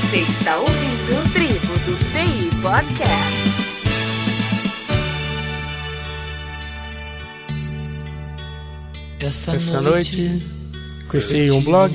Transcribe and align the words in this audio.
Você 0.00 0.18
está 0.18 0.56
ouvindo 0.56 1.18
o 1.18 1.32
Tribo 1.32 1.78
do 1.84 1.96
CI 1.96 2.50
Podcast. 2.62 3.60
Essa, 9.20 9.52
Essa 9.52 9.80
noite 9.80 10.42
conheci 11.06 11.50
um 11.50 11.60
blog 11.60 11.92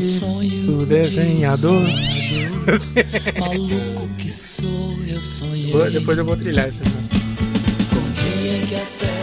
do 0.66 0.86
desenhador. 0.86 1.82
Maluco 3.40 4.08
que 4.18 4.30
sou, 4.30 4.98
eu 5.06 5.18
sonhei. 5.18 5.92
Depois 5.92 6.18
eu 6.18 6.26
vou 6.26 6.38
trilhar 6.38 6.68
essa. 6.68 6.84
Com 6.84 8.12
dia 8.14 8.60
que 8.68 8.76
a 8.76 9.15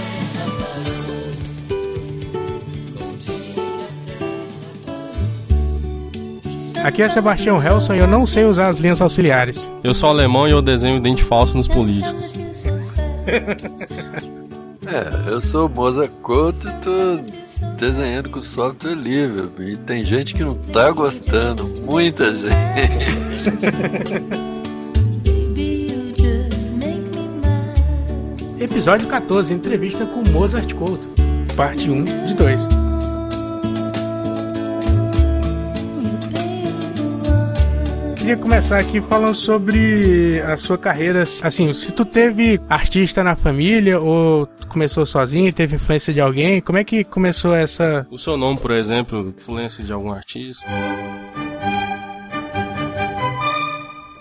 Aqui 6.82 7.00
é 7.02 7.08
Sebastião 7.08 7.62
Helson 7.62 7.94
e 7.94 7.98
eu 7.98 8.08
não 8.08 8.26
sei 8.26 8.44
usar 8.44 8.68
as 8.68 8.79
linhas 8.79 9.00
auxiliares. 9.00 9.70
Eu 9.84 9.94
sou 9.94 10.08
alemão 10.08 10.48
e 10.48 10.50
eu 10.50 10.61
desenho 10.61 11.00
dente 11.00 11.22
falso 11.22 11.57
nos 11.57 11.68
políticos. 11.68 12.32
É, 14.84 15.30
eu 15.30 15.40
sou 15.40 15.68
o 15.68 15.71
Moza 15.71 16.07
Couto 16.22 16.68
e 16.68 16.72
tô 16.80 17.21
desenhando 17.79 18.29
com 18.29 18.43
software 18.43 18.94
livre. 18.94 19.48
E 19.60 19.76
tem 19.76 20.04
gente 20.04 20.34
que 20.34 20.43
não 20.43 20.54
tá 20.54 20.90
gostando, 20.90 21.64
muita 21.86 22.34
gente. 22.34 22.52
Episódio 28.60 29.08
14, 29.08 29.54
entrevista 29.54 30.04
com 30.04 30.29
Mozart 30.30 30.74
Couto. 30.74 31.08
Parte 31.57 31.88
1 31.88 32.27
de 32.27 32.34
2. 32.34 32.81
Queria 38.22 38.36
começar 38.36 38.78
aqui 38.78 39.00
falando 39.00 39.34
sobre 39.34 40.41
a 40.42 40.56
sua 40.56 40.78
carreira. 40.78 41.24
Assim, 41.42 41.72
se 41.72 41.91
tu 41.91 42.05
teve 42.05 42.60
artista 42.69 43.24
na 43.24 43.34
família 43.34 43.98
ou 43.98 44.46
começou 44.69 45.05
sozinho, 45.05 45.52
teve 45.52 45.74
influência 45.74 46.12
de 46.12 46.20
alguém, 46.20 46.61
como 46.61 46.78
é 46.78 46.84
que 46.84 47.02
começou 47.02 47.52
essa. 47.52 48.06
O 48.12 48.16
seu 48.16 48.36
nome, 48.36 48.61
por 48.61 48.70
exemplo, 48.70 49.34
influência 49.36 49.83
de 49.83 49.92
algum 49.92 50.12
artista? 50.12 50.64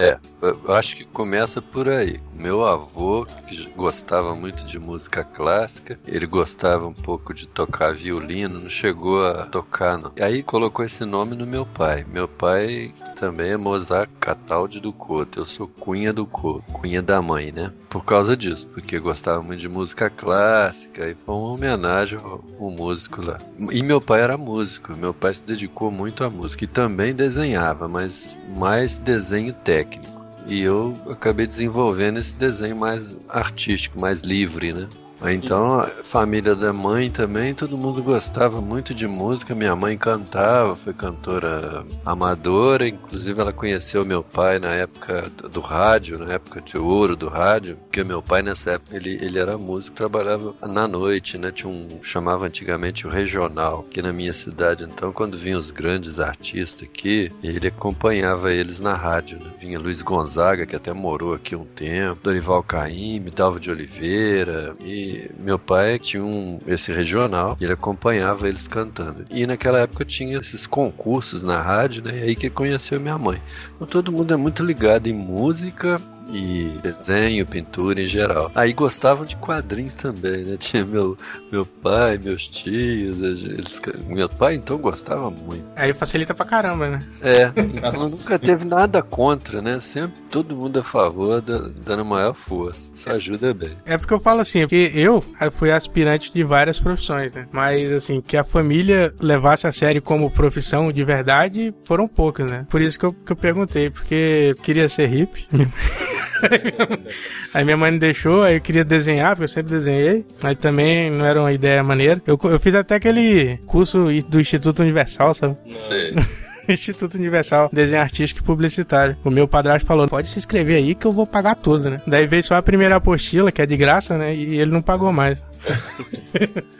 É, 0.01 0.17
eu 0.41 0.73
acho 0.73 0.95
que 0.95 1.05
começa 1.05 1.61
por 1.61 1.87
aí. 1.87 2.19
Meu 2.33 2.65
avô, 2.65 3.23
que 3.45 3.69
gostava 3.75 4.33
muito 4.33 4.65
de 4.65 4.79
música 4.79 5.23
clássica, 5.23 5.99
ele 6.07 6.25
gostava 6.25 6.87
um 6.87 6.93
pouco 6.93 7.35
de 7.35 7.47
tocar 7.47 7.93
violino, 7.93 8.61
não 8.61 8.69
chegou 8.69 9.23
a 9.23 9.45
tocar, 9.45 9.99
não. 9.99 10.11
E 10.17 10.23
aí 10.23 10.41
colocou 10.41 10.83
esse 10.83 11.05
nome 11.05 11.35
no 11.35 11.45
meu 11.45 11.67
pai. 11.67 12.03
Meu 12.11 12.27
pai 12.27 12.91
também 13.15 13.51
é 13.51 13.57
Mozart 13.57 14.09
Cataldi 14.19 14.79
do 14.79 14.91
Couto. 14.91 15.37
Eu 15.37 15.45
sou 15.45 15.67
cunha 15.67 16.11
do 16.11 16.25
Couto, 16.25 16.63
cunha 16.71 16.99
da 17.03 17.21
mãe, 17.21 17.51
né? 17.51 17.71
Por 17.91 18.05
causa 18.05 18.37
disso, 18.37 18.67
porque 18.67 18.97
gostava 18.99 19.43
muito 19.43 19.59
de 19.59 19.67
música 19.67 20.09
clássica 20.09 21.09
e 21.09 21.13
foi 21.13 21.35
uma 21.35 21.49
homenagem 21.49 22.17
ao, 22.17 22.41
ao 22.57 22.71
músico 22.71 23.21
lá. 23.21 23.37
E 23.69 23.83
meu 23.83 23.99
pai 23.99 24.21
era 24.21 24.37
músico, 24.37 24.95
meu 24.95 25.13
pai 25.13 25.33
se 25.33 25.43
dedicou 25.43 25.91
muito 25.91 26.23
à 26.23 26.29
música 26.29 26.63
e 26.63 26.67
também 26.67 27.13
desenhava, 27.13 27.89
mas 27.89 28.37
mais 28.55 28.97
desenho 28.97 29.51
técnico. 29.51 30.21
E 30.47 30.61
eu 30.61 30.97
acabei 31.09 31.45
desenvolvendo 31.45 32.17
esse 32.17 32.33
desenho 32.33 32.77
mais 32.77 33.17
artístico, 33.27 33.99
mais 33.99 34.21
livre, 34.21 34.71
né? 34.71 34.87
Então, 35.23 35.79
a 35.79 35.87
família 35.87 36.55
da 36.55 36.73
mãe 36.73 37.09
também, 37.09 37.53
todo 37.53 37.77
mundo 37.77 38.01
gostava 38.01 38.59
muito 38.59 38.93
de 38.93 39.07
música. 39.07 39.53
Minha 39.53 39.75
mãe 39.75 39.95
cantava, 39.97 40.75
foi 40.75 40.93
cantora 40.93 41.85
amadora, 42.03 42.87
inclusive 42.87 43.39
ela 43.39 43.53
conheceu 43.53 44.03
meu 44.03 44.23
pai 44.23 44.57
na 44.57 44.69
época 44.73 45.31
do- 45.51 45.61
rádio, 45.61 46.17
na 46.17 46.33
época 46.33 46.59
de 46.59 46.75
ouro 46.77 47.15
do 47.15 47.29
rádio, 47.29 47.77
porque 47.77 48.03
meu 48.03 48.21
pai 48.21 48.41
nessa 48.41 48.71
época 48.71 48.95
ele, 48.95 49.19
ele 49.21 49.37
era 49.37 49.57
músico, 49.59 49.95
trabalhava 49.95 50.55
na 50.67 50.87
noite, 50.87 51.37
né? 51.37 51.51
Tinha 51.51 51.69
um 51.71 51.87
chamava 52.01 52.47
antigamente 52.47 53.05
o 53.05 53.09
regional 53.09 53.85
aqui 53.87 54.01
na 54.01 54.11
minha 54.11 54.33
cidade. 54.33 54.83
Então, 54.83 55.11
quando 55.11 55.37
vinham 55.37 55.59
os 55.59 55.69
grandes 55.69 56.19
artistas 56.19 56.81
aqui, 56.89 57.31
ele 57.43 57.67
acompanhava 57.67 58.51
eles 58.51 58.79
na 58.79 58.95
rádio. 58.95 59.37
Né? 59.39 59.51
Vinha 59.59 59.79
Luiz 59.79 60.01
Gonzaga, 60.01 60.65
que 60.65 60.75
até 60.75 60.91
morou 60.93 61.33
aqui 61.33 61.55
um 61.55 61.63
tempo, 61.65 62.21
Dorival 62.23 62.63
Caymmi, 62.63 63.29
Dalva 63.29 63.59
de 63.59 63.69
Oliveira 63.69 64.75
e 64.83 65.10
meu 65.39 65.57
pai 65.59 65.97
tinha 65.99 66.23
um, 66.23 66.59
esse 66.67 66.91
regional 66.91 67.57
e 67.59 67.63
ele 67.63 67.73
acompanhava 67.73 68.47
eles 68.47 68.67
cantando. 68.67 69.25
E 69.29 69.45
naquela 69.47 69.79
época 69.79 70.05
tinha 70.05 70.37
esses 70.39 70.65
concursos 70.67 71.43
na 71.43 71.61
rádio, 71.61 72.03
né? 72.03 72.19
E 72.19 72.23
aí 72.23 72.35
que 72.35 72.47
ele 72.47 72.55
conheceu 72.55 72.99
minha 72.99 73.17
mãe. 73.17 73.41
Então 73.75 73.87
todo 73.87 74.11
mundo 74.11 74.33
é 74.33 74.37
muito 74.37 74.63
ligado 74.63 75.07
em 75.07 75.13
música 75.13 76.01
e 76.33 76.77
desenho, 76.81 77.45
pintura 77.45 78.01
em 78.01 78.05
geral. 78.07 78.49
Aí 78.55 78.71
gostavam 78.71 79.25
de 79.25 79.35
quadrinhos 79.35 79.95
também, 79.95 80.43
né? 80.45 80.55
Tinha 80.59 80.85
meu, 80.85 81.17
meu 81.51 81.65
pai, 81.65 82.17
meus 82.17 82.47
tios, 82.47 83.19
eles, 83.21 83.81
meu 84.07 84.29
pai 84.29 84.55
então 84.55 84.77
gostava 84.77 85.29
muito. 85.29 85.65
Aí 85.75 85.93
facilita 85.93 86.33
pra 86.33 86.45
caramba, 86.45 86.87
né? 86.89 87.03
É, 87.21 87.51
então 87.57 88.07
nunca 88.07 88.39
teve 88.39 88.63
nada 88.65 89.01
contra, 89.01 89.61
né? 89.61 89.77
Sempre 89.79 90.21
todo 90.29 90.55
mundo 90.55 90.79
a 90.79 90.83
favor, 90.83 91.41
da- 91.41 91.69
dando 91.83 92.05
maior 92.05 92.33
força. 92.33 92.89
Isso 92.95 93.09
ajuda 93.11 93.53
bem. 93.53 93.71
É 93.85 93.97
porque 93.97 94.13
eu 94.13 94.19
falo 94.19 94.39
assim, 94.39 94.61
porque 94.61 94.91
eu 95.01 95.23
fui 95.51 95.71
aspirante 95.71 96.33
de 96.33 96.43
várias 96.43 96.79
profissões, 96.79 97.33
né? 97.33 97.47
Mas 97.51 97.91
assim, 97.91 98.21
que 98.21 98.37
a 98.37 98.43
família 98.43 99.13
levasse 99.19 99.67
a 99.67 99.71
sério 99.71 100.01
como 100.01 100.29
profissão 100.29 100.91
de 100.91 101.03
verdade, 101.03 101.73
foram 101.85 102.07
poucas, 102.07 102.49
né? 102.49 102.65
Por 102.69 102.81
isso 102.81 102.99
que 102.99 103.05
eu, 103.05 103.13
que 103.13 103.31
eu 103.31 103.35
perguntei, 103.35 103.89
porque 103.89 104.49
eu 104.49 104.55
queria 104.55 104.87
ser 104.87 105.07
hippie. 105.07 105.47
aí 107.53 107.63
minha 107.63 107.77
mãe 107.77 107.91
não 107.91 107.99
deixou, 107.99 108.43
aí 108.43 108.55
eu 108.55 108.61
queria 108.61 108.83
desenhar, 108.83 109.31
porque 109.31 109.43
eu 109.43 109.47
sempre 109.47 109.73
desenhei. 109.73 110.25
Aí 110.43 110.55
também 110.55 111.09
não 111.09 111.25
era 111.25 111.39
uma 111.39 111.51
ideia 111.51 111.83
maneira. 111.83 112.21
Eu, 112.25 112.39
eu 112.43 112.59
fiz 112.59 112.75
até 112.75 112.95
aquele 112.95 113.57
curso 113.65 114.07
do 114.27 114.39
Instituto 114.39 114.81
Universal, 114.81 115.33
sabe? 115.33 115.57
Sei. 115.69 116.13
Instituto 116.73 117.15
Universal, 117.15 117.69
Desenho 117.71 118.01
Artístico 118.01 118.41
e 118.41 118.43
Publicitário. 118.43 119.17
O 119.23 119.29
meu 119.29 119.47
padrasto 119.47 119.87
falou: 119.87 120.07
pode 120.07 120.27
se 120.27 120.39
inscrever 120.39 120.77
aí 120.77 120.95
que 120.95 121.05
eu 121.05 121.11
vou 121.11 121.27
pagar 121.27 121.55
tudo, 121.55 121.89
né? 121.89 122.01
Daí 122.05 122.27
veio 122.27 122.43
só 122.43 122.55
a 122.55 122.61
primeira 122.61 122.95
apostila, 122.95 123.51
que 123.51 123.61
é 123.61 123.65
de 123.65 123.77
graça, 123.77 124.17
né? 124.17 124.35
E 124.35 124.59
ele 124.59 124.71
não 124.71 124.81
pagou 124.81 125.11
mais. 125.11 125.43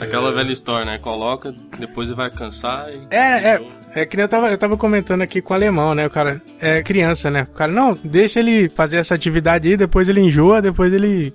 Aquela 0.00 0.32
velha 0.32 0.52
história, 0.52 0.84
né? 0.84 0.98
Coloca, 0.98 1.54
depois 1.78 2.10
vai 2.10 2.30
cansar 2.30 2.90
e. 2.90 3.06
É, 3.10 3.54
é. 3.54 3.62
É 3.96 4.04
que 4.04 4.16
nem 4.16 4.24
eu 4.24 4.28
tava, 4.28 4.50
eu 4.50 4.58
tava 4.58 4.76
comentando 4.76 5.22
aqui 5.22 5.40
com 5.40 5.52
o 5.52 5.56
alemão, 5.56 5.94
né? 5.94 6.04
O 6.04 6.10
cara 6.10 6.42
é 6.60 6.82
criança, 6.82 7.30
né? 7.30 7.46
O 7.48 7.54
cara, 7.54 7.70
não, 7.70 7.96
deixa 8.02 8.40
ele 8.40 8.68
fazer 8.68 8.96
essa 8.96 9.14
atividade 9.14 9.68
aí, 9.68 9.76
depois 9.76 10.08
ele 10.08 10.20
enjoa, 10.20 10.60
depois 10.60 10.92
ele 10.92 11.32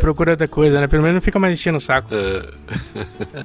procura 0.00 0.32
outra 0.32 0.48
coisa, 0.48 0.80
né? 0.80 0.86
Pelo 0.88 1.02
menos 1.02 1.14
não 1.16 1.22
fica 1.22 1.38
mais 1.38 1.54
enchendo 1.54 1.78
o 1.78 1.80
saco. 1.80 2.08
É. 2.14 2.50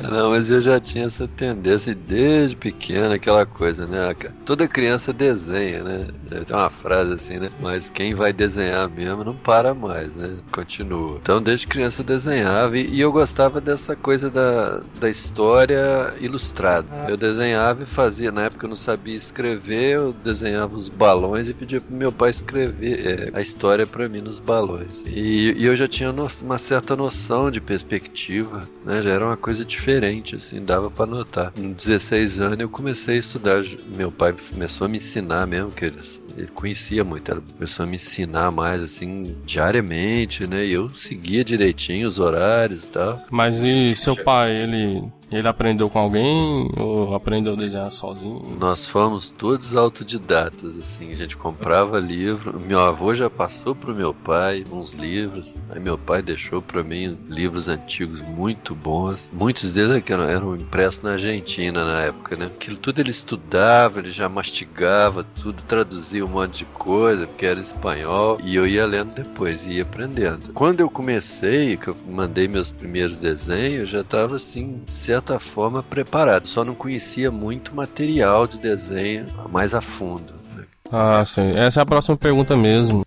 Não, 0.09 0.29
mas 0.31 0.49
eu 0.49 0.61
já 0.61 0.79
tinha 0.79 1.05
essa 1.05 1.27
tendência 1.27 1.93
desde 1.95 2.55
pequena, 2.55 3.15
aquela 3.15 3.45
coisa, 3.45 3.85
né? 3.85 4.13
Toda 4.45 4.67
criança 4.67 5.11
desenha, 5.13 5.83
né? 5.83 6.07
Tem 6.45 6.55
uma 6.55 6.69
frase 6.69 7.13
assim, 7.13 7.37
né? 7.39 7.49
Mas 7.61 7.89
quem 7.89 8.13
vai 8.13 8.31
desenhar 8.33 8.89
mesmo 8.89 9.23
não 9.23 9.35
para 9.35 9.73
mais, 9.73 10.15
né? 10.15 10.37
Continua. 10.51 11.17
Então, 11.21 11.41
desde 11.41 11.67
criança 11.67 12.01
eu 12.01 12.05
desenhava 12.05 12.77
e, 12.77 12.87
e 12.87 13.01
eu 13.01 13.11
gostava 13.11 13.59
dessa 13.59 13.95
coisa 13.95 14.29
da, 14.29 14.81
da 14.99 15.09
história 15.09 16.13
ilustrada. 16.19 16.87
Eu 17.09 17.17
desenhava 17.17 17.83
e 17.83 17.85
fazia, 17.85 18.31
na 18.31 18.43
época 18.43 18.65
eu 18.65 18.69
não 18.69 18.75
sabia 18.75 19.15
escrever, 19.15 19.95
eu 19.95 20.13
desenhava 20.13 20.75
os 20.75 20.89
balões 20.89 21.49
e 21.49 21.53
pedia 21.53 21.81
pro 21.81 21.95
meu 21.95 22.11
pai 22.11 22.29
escrever 22.29 23.29
é, 23.33 23.37
a 23.37 23.41
história 23.41 23.85
para 23.85 24.07
mim 24.07 24.21
nos 24.21 24.39
balões. 24.39 25.03
E, 25.07 25.53
e 25.57 25.65
eu 25.65 25.75
já 25.75 25.87
tinha 25.87 26.11
no- 26.11 26.25
uma 26.45 26.57
certa 26.57 26.95
noção 26.95 27.49
de 27.49 27.59
perspectiva, 27.59 28.67
né? 28.85 29.01
Já 29.01 29.09
era 29.09 29.25
uma 29.25 29.37
coisa 29.37 29.65
diferente, 29.65 30.35
assim, 30.35 30.63
dava 30.63 30.89
para 30.89 31.05
notar. 31.05 31.51
Com 31.51 31.71
16 31.71 32.39
anos 32.39 32.59
eu 32.59 32.69
comecei 32.69 33.15
a 33.15 33.19
estudar, 33.19 33.63
meu 33.95 34.11
pai 34.11 34.33
começou 34.53 34.85
a 34.85 34.87
me 34.87 34.97
ensinar 34.97 35.45
mesmo, 35.47 35.71
que 35.71 35.85
eles 35.85 36.21
ele 36.37 36.47
conhecia 36.47 37.03
muito, 37.03 37.31
ela 37.31 37.41
começou 37.53 37.83
a 37.83 37.87
me 37.87 37.95
ensinar 37.95 38.51
mais 38.51 38.81
assim 38.81 39.35
diariamente, 39.45 40.45
né? 40.45 40.65
E 40.65 40.73
eu 40.73 40.93
seguia 40.93 41.43
direitinho 41.43 42.07
os 42.07 42.19
horários 42.19 42.85
e 42.85 42.89
tal. 42.89 43.21
Mas 43.31 43.63
e 43.63 43.95
seu 43.95 44.15
pai, 44.15 44.51
ele. 44.51 45.11
Ele 45.31 45.47
aprendeu 45.47 45.89
com 45.89 45.99
alguém 45.99 46.71
ou 46.77 47.15
aprendeu 47.15 47.53
a 47.53 47.55
desenhar 47.55 47.91
sozinho? 47.91 48.57
Nós 48.59 48.85
fomos 48.85 49.29
todos 49.31 49.75
autodidatas, 49.75 50.77
assim, 50.77 51.11
a 51.11 51.15
gente 51.15 51.35
comprava 51.35 51.99
livro. 51.99 52.59
Meu 52.59 52.79
avô 52.79 53.13
já 53.13 53.29
passou 53.29 53.75
pro 53.75 53.95
meu 53.95 54.13
pai 54.13 54.63
uns 54.71 54.93
livros, 54.93 55.53
aí 55.69 55.79
meu 55.79 55.97
pai 55.97 56.21
deixou 56.21 56.61
para 56.61 56.83
mim 56.83 57.17
livros 57.27 57.67
antigos 57.67 58.21
muito 58.21 58.75
bons. 58.75 59.29
Muitos 59.33 59.73
deles 59.73 60.03
que 60.03 60.13
eram, 60.13 60.23
eram 60.23 60.55
impressos 60.55 61.01
na 61.01 61.13
Argentina 61.13 61.83
na 61.83 62.01
época, 62.01 62.35
né? 62.35 62.45
Aquilo 62.45 62.77
tudo 62.77 62.99
ele 62.99 63.11
estudava, 63.11 63.99
ele 63.99 64.11
já 64.11 64.29
mastigava 64.29 65.23
tudo, 65.23 65.61
traduzia 65.63 66.25
um 66.25 66.29
monte 66.29 66.59
de 66.59 66.65
coisa, 66.65 67.25
porque 67.25 67.45
era 67.45 67.59
espanhol, 67.59 68.37
e 68.43 68.55
eu 68.55 68.67
ia 68.67 68.85
lendo 68.85 69.13
depois, 69.13 69.65
ia 69.65 69.83
aprendendo. 69.83 70.53
Quando 70.53 70.81
eu 70.81 70.89
comecei, 70.89 71.77
que 71.77 71.87
eu 71.87 71.95
mandei 72.07 72.47
meus 72.47 72.71
primeiros 72.71 73.17
desenhos, 73.17 73.79
eu 73.79 73.85
já 73.85 74.01
estava 74.01 74.35
assim, 74.35 74.81
de 74.85 74.91
certa 75.15 75.39
forma, 75.39 75.81
preparado. 75.81 76.47
Só 76.47 76.63
não 76.65 76.75
conhecia 76.75 77.31
muito 77.31 77.75
material 77.75 78.45
de 78.47 78.57
desenho 78.57 79.27
mais 79.49 79.73
a 79.73 79.81
fundo. 79.81 80.33
né? 80.55 80.63
Ah, 80.91 81.23
sim. 81.25 81.51
Essa 81.55 81.81
é 81.81 81.83
a 81.83 81.85
próxima 81.85 82.17
pergunta 82.17 82.55
mesmo. 82.55 83.04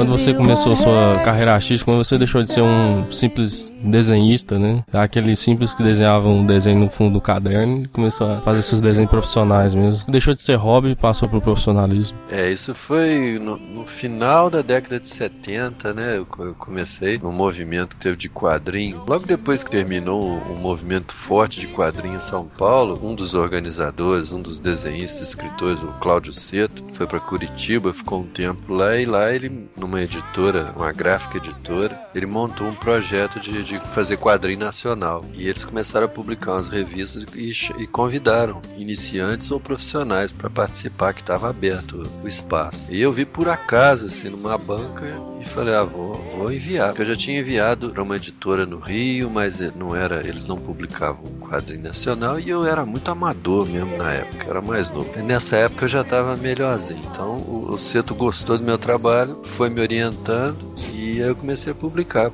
Quando 0.00 0.12
você 0.12 0.32
começou 0.32 0.72
a 0.72 0.76
sua 0.76 1.18
carreira 1.22 1.52
artística, 1.52 1.84
quando 1.84 2.02
você 2.02 2.16
deixou 2.16 2.42
de 2.42 2.50
ser 2.50 2.62
um 2.62 3.12
simples 3.12 3.70
desenhista, 3.82 4.58
né? 4.58 4.82
Aquele 4.90 5.36
simples 5.36 5.74
que 5.74 5.82
desenhava 5.82 6.26
um 6.26 6.46
desenho 6.46 6.78
no 6.78 6.88
fundo 6.88 7.14
do 7.14 7.20
caderno 7.20 7.82
e 7.82 7.88
começou 7.88 8.30
a 8.30 8.36
fazer 8.40 8.60
esses 8.60 8.80
desenhos 8.80 9.10
profissionais 9.10 9.74
mesmo. 9.74 10.10
Deixou 10.10 10.32
de 10.32 10.40
ser 10.40 10.54
hobby 10.54 10.92
e 10.92 10.96
passou 10.96 11.28
pro 11.28 11.38
profissionalismo. 11.38 12.16
É, 12.30 12.50
isso 12.50 12.74
foi 12.74 13.38
no, 13.38 13.58
no 13.58 13.84
final 13.84 14.48
da 14.48 14.62
década 14.62 14.98
de 14.98 15.06
70, 15.06 15.92
né? 15.92 16.16
Eu, 16.16 16.26
eu 16.38 16.54
comecei 16.54 17.18
num 17.18 17.32
movimento 17.32 17.94
que 17.96 18.02
teve 18.02 18.16
de 18.16 18.30
quadrinho. 18.30 19.02
Logo 19.06 19.26
depois 19.26 19.62
que 19.62 19.70
terminou 19.70 20.40
um 20.50 20.56
movimento 20.56 21.12
forte 21.12 21.60
de 21.60 21.66
quadrinho 21.66 22.16
em 22.16 22.20
São 22.20 22.46
Paulo, 22.46 22.98
um 23.02 23.14
dos 23.14 23.34
organizadores, 23.34 24.32
um 24.32 24.40
dos 24.40 24.60
desenhistas, 24.60 25.28
escritores, 25.28 25.82
o 25.82 25.88
Cláudio 26.00 26.32
Seto, 26.32 26.82
foi 26.94 27.06
para 27.06 27.20
Curitiba, 27.20 27.92
ficou 27.92 28.20
um 28.20 28.26
tempo 28.26 28.72
lá 28.72 28.96
e 28.96 29.04
lá 29.04 29.30
ele, 29.30 29.68
numa 29.90 30.02
editora, 30.02 30.72
uma 30.76 30.92
gráfica 30.92 31.38
editora, 31.38 32.00
ele 32.14 32.24
montou 32.24 32.68
um 32.68 32.74
projeto 32.74 33.40
de, 33.40 33.64
de 33.64 33.80
fazer 33.80 34.16
quadrinho 34.16 34.60
nacional. 34.60 35.24
E 35.34 35.48
eles 35.48 35.64
começaram 35.64 36.06
a 36.06 36.08
publicar 36.08 36.52
umas 36.52 36.68
revistas 36.68 37.26
e, 37.34 37.50
e 37.82 37.86
convidaram 37.88 38.62
iniciantes 38.78 39.50
ou 39.50 39.58
profissionais 39.58 40.32
para 40.32 40.48
participar, 40.48 41.12
que 41.12 41.20
estava 41.20 41.50
aberto 41.50 42.08
o 42.22 42.28
espaço. 42.28 42.86
E 42.88 43.02
eu 43.02 43.12
vi 43.12 43.24
por 43.24 43.48
acaso, 43.48 44.06
assim, 44.06 44.28
numa 44.28 44.56
banca 44.56 45.06
e 45.40 45.44
falei, 45.44 45.74
ah, 45.74 45.82
vou, 45.82 46.14
vou 46.36 46.52
enviar. 46.52 46.88
Porque 46.90 47.02
eu 47.02 47.06
já 47.06 47.16
tinha 47.16 47.40
enviado 47.40 47.90
para 47.90 48.02
uma 48.02 48.14
editora 48.14 48.64
no 48.64 48.78
Rio, 48.78 49.28
mas 49.28 49.60
eh, 49.60 49.72
não 49.74 49.96
era, 49.96 50.24
eles 50.26 50.46
não 50.46 50.56
publicavam 50.56 51.24
quadrinho 51.40 51.82
nacional 51.82 52.38
e 52.38 52.48
eu 52.48 52.64
era 52.64 52.86
muito 52.86 53.10
amador 53.10 53.66
mesmo 53.68 53.96
na 53.96 54.12
época, 54.12 54.48
era 54.48 54.60
mais 54.60 54.88
novo. 54.90 55.10
E 55.18 55.22
nessa 55.22 55.56
época 55.56 55.86
eu 55.86 55.88
já 55.88 56.02
estava 56.02 56.36
melhorzinho. 56.36 57.02
Então 57.10 57.38
o, 57.38 57.74
o 57.74 57.78
Seto 57.78 58.14
gostou 58.14 58.56
do 58.56 58.64
meu 58.64 58.78
trabalho, 58.78 59.40
foi 59.42 59.68
me 59.68 59.79
orientando 59.80 60.74
e 60.92 61.22
aí 61.22 61.28
eu 61.28 61.34
comecei 61.34 61.72
a 61.72 61.74
publicar 61.74 62.30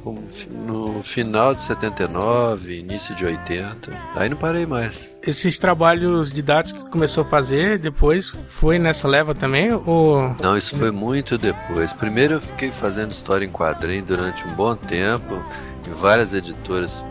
no 0.67 1.03
final 1.03 1.55
de 1.55 1.61
79, 1.61 2.81
início 2.81 3.15
de 3.15 3.25
80. 3.25 3.91
Aí 4.15 4.29
não 4.29 4.37
parei 4.37 4.67
mais. 4.67 5.17
Esses 5.23 5.59
trabalhos 5.59 6.33
didáticos 6.33 6.83
que 6.83 6.89
tu 6.89 6.93
começou 6.93 7.25
a 7.25 7.27
fazer 7.27 7.79
depois 7.79 8.27
foi 8.27 8.79
nessa 8.79 9.09
leva 9.09 9.35
também? 9.35 9.73
Ou. 9.73 10.35
Não, 10.41 10.57
isso 10.57 10.77
foi 10.77 10.91
muito 10.91 11.39
depois. 11.39 11.93
Primeiro 11.93 12.35
eu 12.35 12.41
fiquei 12.41 12.71
fazendo 12.71 13.13
história 13.13 13.45
em 13.45 13.51
quadrinho 13.51 14.05
durante 14.05 14.45
um 14.47 14.55
bom 14.55 14.75
tempo 14.75 15.45
em 15.87 15.93
várias 15.95 16.33
editoras 16.33 17.05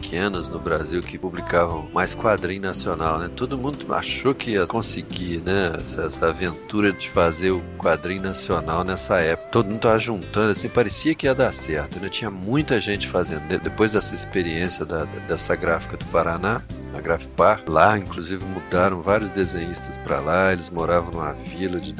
pequenas 0.00 0.48
no 0.48 0.58
Brasil 0.58 1.00
que 1.02 1.18
publicavam 1.18 1.88
mais 1.92 2.14
quadrinho 2.14 2.62
nacional, 2.62 3.18
né? 3.18 3.30
Todo 3.36 3.56
mundo 3.58 3.92
achou 3.94 4.34
que 4.34 4.52
ia 4.52 4.66
conseguir, 4.66 5.38
né? 5.44 5.72
Essa, 5.78 6.02
essa 6.02 6.28
aventura 6.28 6.92
de 6.92 7.08
fazer 7.10 7.50
o 7.50 7.62
quadrinho 7.78 8.22
nacional 8.22 8.82
nessa 8.82 9.18
época. 9.20 9.48
Todo 9.50 9.68
mundo 9.68 9.80
tava 9.80 9.98
juntando, 9.98 10.50
assim, 10.52 10.68
parecia 10.68 11.14
que 11.14 11.26
ia 11.26 11.34
dar 11.34 11.52
certo, 11.52 12.00
né? 12.00 12.08
Tinha 12.08 12.30
muita 12.30 12.80
gente 12.80 13.06
fazendo. 13.06 13.46
De- 13.46 13.58
Depois 13.58 13.92
dessa 13.92 14.14
experiência 14.14 14.84
da- 14.86 15.04
dessa 15.04 15.54
gráfica 15.54 15.96
do 15.96 16.04
Paraná, 16.06 16.62
a 16.94 17.00
Grafipar, 17.00 17.62
lá 17.68 17.96
inclusive 17.98 18.44
mudaram 18.44 19.00
vários 19.02 19.30
desenhistas 19.30 19.96
para 19.98 20.18
lá, 20.20 20.52
eles 20.52 20.70
moravam 20.70 21.12
numa 21.12 21.32
vila 21.34 21.78
de 21.78 21.92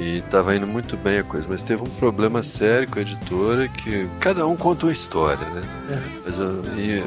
E 0.00 0.20
tava 0.30 0.54
indo 0.54 0.66
muito 0.66 0.96
bem 0.96 1.18
a 1.18 1.24
coisa, 1.24 1.46
mas 1.48 1.62
teve 1.62 1.82
um 1.82 1.86
problema 1.86 2.42
sério 2.42 2.88
com 2.90 2.98
a 2.98 3.02
editora 3.02 3.66
que 3.68 4.08
cada 4.20 4.46
um 4.46 4.56
conta 4.56 4.86
uma 4.86 4.92
história, 4.92 5.44
né? 5.48 5.62
Mas, 6.24 6.38
eu- 6.38 6.64
e, 6.76 7.02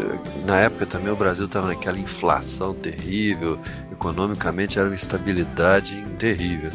na 0.46 0.60
época 0.60 0.86
também 0.86 1.12
o 1.12 1.16
Brasil 1.16 1.48
tava 1.48 1.68
naquela 1.68 2.00
inflação 2.00 2.74
terrível, 2.74 3.58
economicamente 3.92 4.78
era 4.80 4.88
uma 4.90 4.96
instabilidade 4.96 6.04
terrível. 6.18 6.72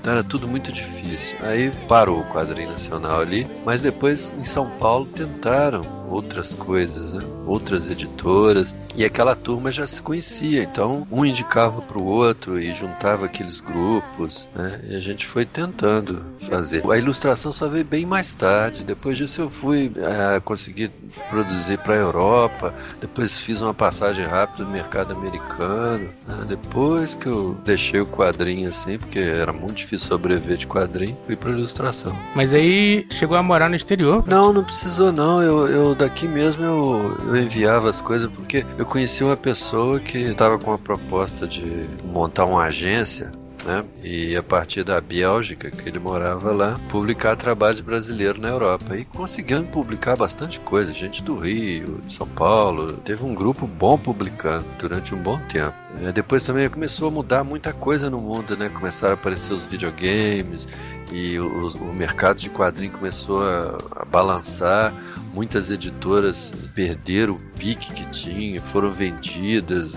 Então 0.00 0.12
era 0.14 0.22
tudo 0.24 0.46
muito 0.46 0.70
difícil. 0.70 1.36
Aí 1.42 1.70
parou 1.88 2.20
o 2.20 2.24
quadrinho 2.26 2.70
nacional 2.70 3.20
ali, 3.20 3.46
mas 3.64 3.80
depois 3.80 4.32
em 4.38 4.44
São 4.44 4.68
Paulo 4.78 5.04
tentaram 5.06 5.82
outras 6.10 6.54
coisas, 6.54 7.12
né? 7.12 7.22
outras 7.46 7.90
editoras, 7.90 8.78
e 8.94 9.04
aquela 9.04 9.34
turma 9.34 9.70
já 9.70 9.86
se 9.86 10.00
conhecia, 10.00 10.62
então 10.62 11.06
um 11.10 11.24
indicava 11.24 11.82
para 11.82 11.98
o 11.98 12.04
outro 12.04 12.58
e 12.58 12.72
juntava 12.72 13.26
aqueles 13.26 13.60
grupos, 13.60 14.48
né? 14.54 14.80
e 14.88 14.96
a 14.96 15.00
gente 15.00 15.26
foi 15.26 15.44
tentando 15.44 16.24
fazer. 16.40 16.82
A 16.90 16.98
ilustração 16.98 17.52
só 17.52 17.68
veio 17.68 17.84
bem 17.84 18.06
mais 18.06 18.34
tarde, 18.34 18.84
depois 18.84 19.16
disso 19.16 19.40
eu 19.40 19.50
fui 19.50 19.92
eh, 19.96 20.40
conseguir 20.44 20.90
produzir 21.28 21.78
para 21.78 21.94
a 21.94 21.98
Europa, 21.98 22.74
depois 23.00 23.38
fiz 23.38 23.60
uma 23.60 23.74
passagem 23.74 24.24
rápida 24.24 24.64
no 24.64 24.70
mercado 24.70 25.12
americano, 25.12 26.08
né? 26.26 26.44
depois 26.48 27.14
que 27.14 27.26
eu 27.26 27.56
deixei 27.64 28.00
o 28.00 28.06
quadrinho 28.06 28.68
assim, 28.68 28.98
porque 28.98 29.18
era 29.18 29.52
muito 29.52 29.74
difícil 29.74 30.08
sobreviver 30.08 30.56
de 30.56 30.66
quadrinho, 30.66 31.16
fui 31.26 31.36
para 31.36 31.50
ilustração. 31.50 32.16
Mas 32.34 32.52
aí 32.52 33.06
chegou 33.10 33.36
a 33.36 33.42
morar 33.42 33.68
no 33.68 33.76
exterior? 33.76 34.24
Não, 34.26 34.52
não 34.52 34.64
precisou 34.64 35.12
não. 35.12 35.42
Eu, 35.42 35.68
eu 35.68 35.94
daqui 35.96 36.28
mesmo 36.28 36.64
eu, 36.64 37.18
eu 37.28 37.36
enviava 37.36 37.88
as 37.90 38.00
coisas 38.00 38.30
porque 38.30 38.64
eu 38.78 38.86
conheci 38.86 39.24
uma 39.24 39.36
pessoa 39.36 39.98
que 39.98 40.18
estava 40.18 40.58
com 40.58 40.72
a 40.72 40.78
proposta 40.78 41.46
de 41.46 41.86
montar 42.04 42.44
uma 42.44 42.64
agência. 42.64 43.32
Né? 43.64 43.84
E 44.04 44.36
a 44.36 44.42
partir 44.44 44.84
da 44.84 45.00
Bélgica, 45.00 45.72
que 45.72 45.88
ele 45.88 45.98
morava 45.98 46.52
lá, 46.52 46.78
publicar 46.88 47.34
trabalhos 47.34 47.80
brasileiros 47.80 48.40
na 48.40 48.48
Europa. 48.48 48.96
E 48.96 49.04
conseguimos 49.04 49.68
publicar 49.70 50.14
bastante 50.14 50.60
coisa, 50.60 50.92
gente 50.92 51.20
do 51.20 51.34
Rio, 51.34 52.00
de 52.06 52.12
São 52.12 52.28
Paulo. 52.28 52.92
Teve 52.98 53.24
um 53.24 53.34
grupo 53.34 53.66
bom 53.66 53.98
publicando 53.98 54.64
durante 54.78 55.12
um 55.12 55.20
bom 55.20 55.40
tempo. 55.48 55.74
É, 56.00 56.12
depois 56.12 56.44
também 56.44 56.68
começou 56.70 57.08
a 57.08 57.10
mudar 57.10 57.42
muita 57.42 57.72
coisa 57.72 58.08
no 58.08 58.20
mundo, 58.20 58.56
né? 58.56 58.68
Começaram 58.68 59.14
a 59.14 59.18
aparecer 59.18 59.52
os 59.52 59.66
videogames 59.66 60.68
e 61.10 61.36
o, 61.38 61.66
o 61.66 61.92
mercado 61.92 62.38
de 62.38 62.50
quadrinho 62.50 62.92
começou 62.92 63.42
a, 63.42 63.78
a 63.96 64.04
balançar. 64.04 64.94
Muitas 65.36 65.68
editoras 65.68 66.50
perderam 66.74 67.34
o 67.34 67.40
pique 67.58 67.92
que 67.92 68.06
tinha, 68.06 68.58
foram 68.62 68.90
vendidas. 68.90 69.92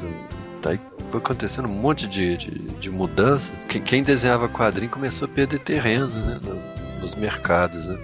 Daí 0.61 0.77
foi 1.09 1.21
acontecendo 1.21 1.69
um 1.69 1.73
monte 1.81 2.07
de, 2.07 2.35
de, 2.35 2.51
de 2.51 2.89
mudanças. 2.91 3.63
Que 3.63 3.79
quem 3.79 4.03
desenhava 4.03 4.49
quadrinho 4.49 4.91
começou 4.91 5.25
a 5.25 5.29
perder 5.29 5.59
terreno 5.59 6.07
né, 6.07 6.37
no- 6.43 6.99
nos 7.01 7.15
mercados. 7.15 7.87
Né? 7.87 7.97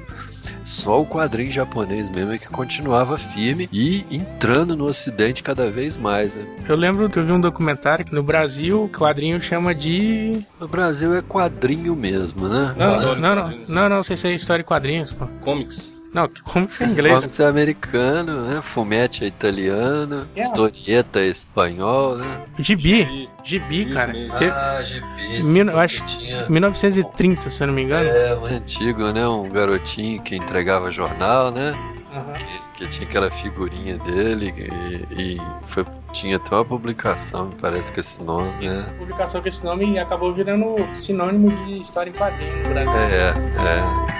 Só 0.63 1.01
o 1.01 1.05
quadrinho 1.05 1.51
japonês 1.51 2.09
mesmo 2.09 2.31
é 2.31 2.37
que 2.37 2.47
continuava 2.47 3.17
firme 3.17 3.67
e 3.69 4.05
entrando 4.09 4.73
no 4.77 4.85
ocidente 4.85 5.43
cada 5.43 5.69
vez 5.69 5.97
mais. 5.97 6.33
Né? 6.33 6.45
Eu 6.69 6.77
lembro 6.77 7.09
que 7.09 7.19
eu 7.19 7.25
vi 7.25 7.33
um 7.33 7.41
documentário 7.41 8.05
que 8.05 8.15
no 8.15 8.23
Brasil 8.23 8.85
o 8.85 8.89
quadrinho 8.89 9.41
chama 9.41 9.75
de. 9.75 10.41
No 10.57 10.69
Brasil 10.69 11.13
é 11.13 11.21
quadrinho 11.21 11.93
mesmo, 11.97 12.47
né? 12.47 12.73
Não, 12.77 13.01
não, 13.01 13.15
não, 13.15 13.35
quadrinhos. 13.43 13.67
não, 13.69 13.89
não, 13.89 14.01
sei 14.03 14.15
se 14.15 14.27
é 14.29 14.33
história 14.33 14.61
e 14.61 14.65
quadrinhos, 14.65 15.11
pô. 15.11 15.27
Comics. 15.41 15.94
Não, 16.15 16.29
como 16.45 16.65
que 16.65 16.73
isso 16.73 16.83
é 16.83 16.87
inglês? 16.87 17.15
Comics 17.15 17.39
é 17.41 17.45
americano, 17.47 18.41
né? 18.45 18.61
Fumete 18.61 19.23
é 19.25 19.27
italiano, 19.27 20.25
É. 20.35 20.39
historieta 20.41 21.19
é 21.19 21.25
espanhol, 21.27 22.15
né? 22.17 22.41
Gibi. 22.57 23.29
Gibi, 23.43 23.85
cara. 23.87 24.13
Te- 24.13 24.45
Ah, 24.49 24.81
gibi. 24.81 25.43
Mil- 25.43 25.69
eu 25.69 25.77
acho- 25.79 26.03
tinha... 26.05 26.45
1930, 26.49 27.49
se 27.49 27.61
eu 27.61 27.67
não 27.67 27.73
me 27.73 27.83
engano. 27.83 28.07
É, 28.09 28.33
muito 28.35 28.53
antigo, 28.53 29.11
né? 29.11 29.27
Um 29.27 29.49
garotinho 29.49 30.21
que 30.21 30.35
entregava 30.37 30.89
jornal, 30.89 31.51
né? 31.51 31.73
Que, 32.77 32.85
que 32.85 32.89
tinha 32.89 33.05
aquela 33.05 33.29
figurinha 33.29 33.97
dele 33.97 34.53
e, 35.11 35.35
e 35.35 35.41
foi, 35.63 35.85
tinha 36.13 36.37
até 36.37 36.55
uma 36.55 36.63
publicação, 36.63 37.47
me 37.47 37.55
parece 37.55 37.91
que 37.91 37.99
esse 37.99 38.23
nome, 38.23 38.69
né? 38.69 38.85
Publicação 38.97 39.41
com 39.41 39.49
esse 39.49 39.61
nome 39.65 39.99
acabou 39.99 40.33
virando 40.33 40.77
sinônimo 40.95 41.51
de 41.65 41.81
história 41.81 42.09
em 42.09 42.13
quadrinho 42.13 42.63
no 42.63 42.69
Brasil. 42.69 42.93
É, 42.93 43.31
é. 43.31 44.14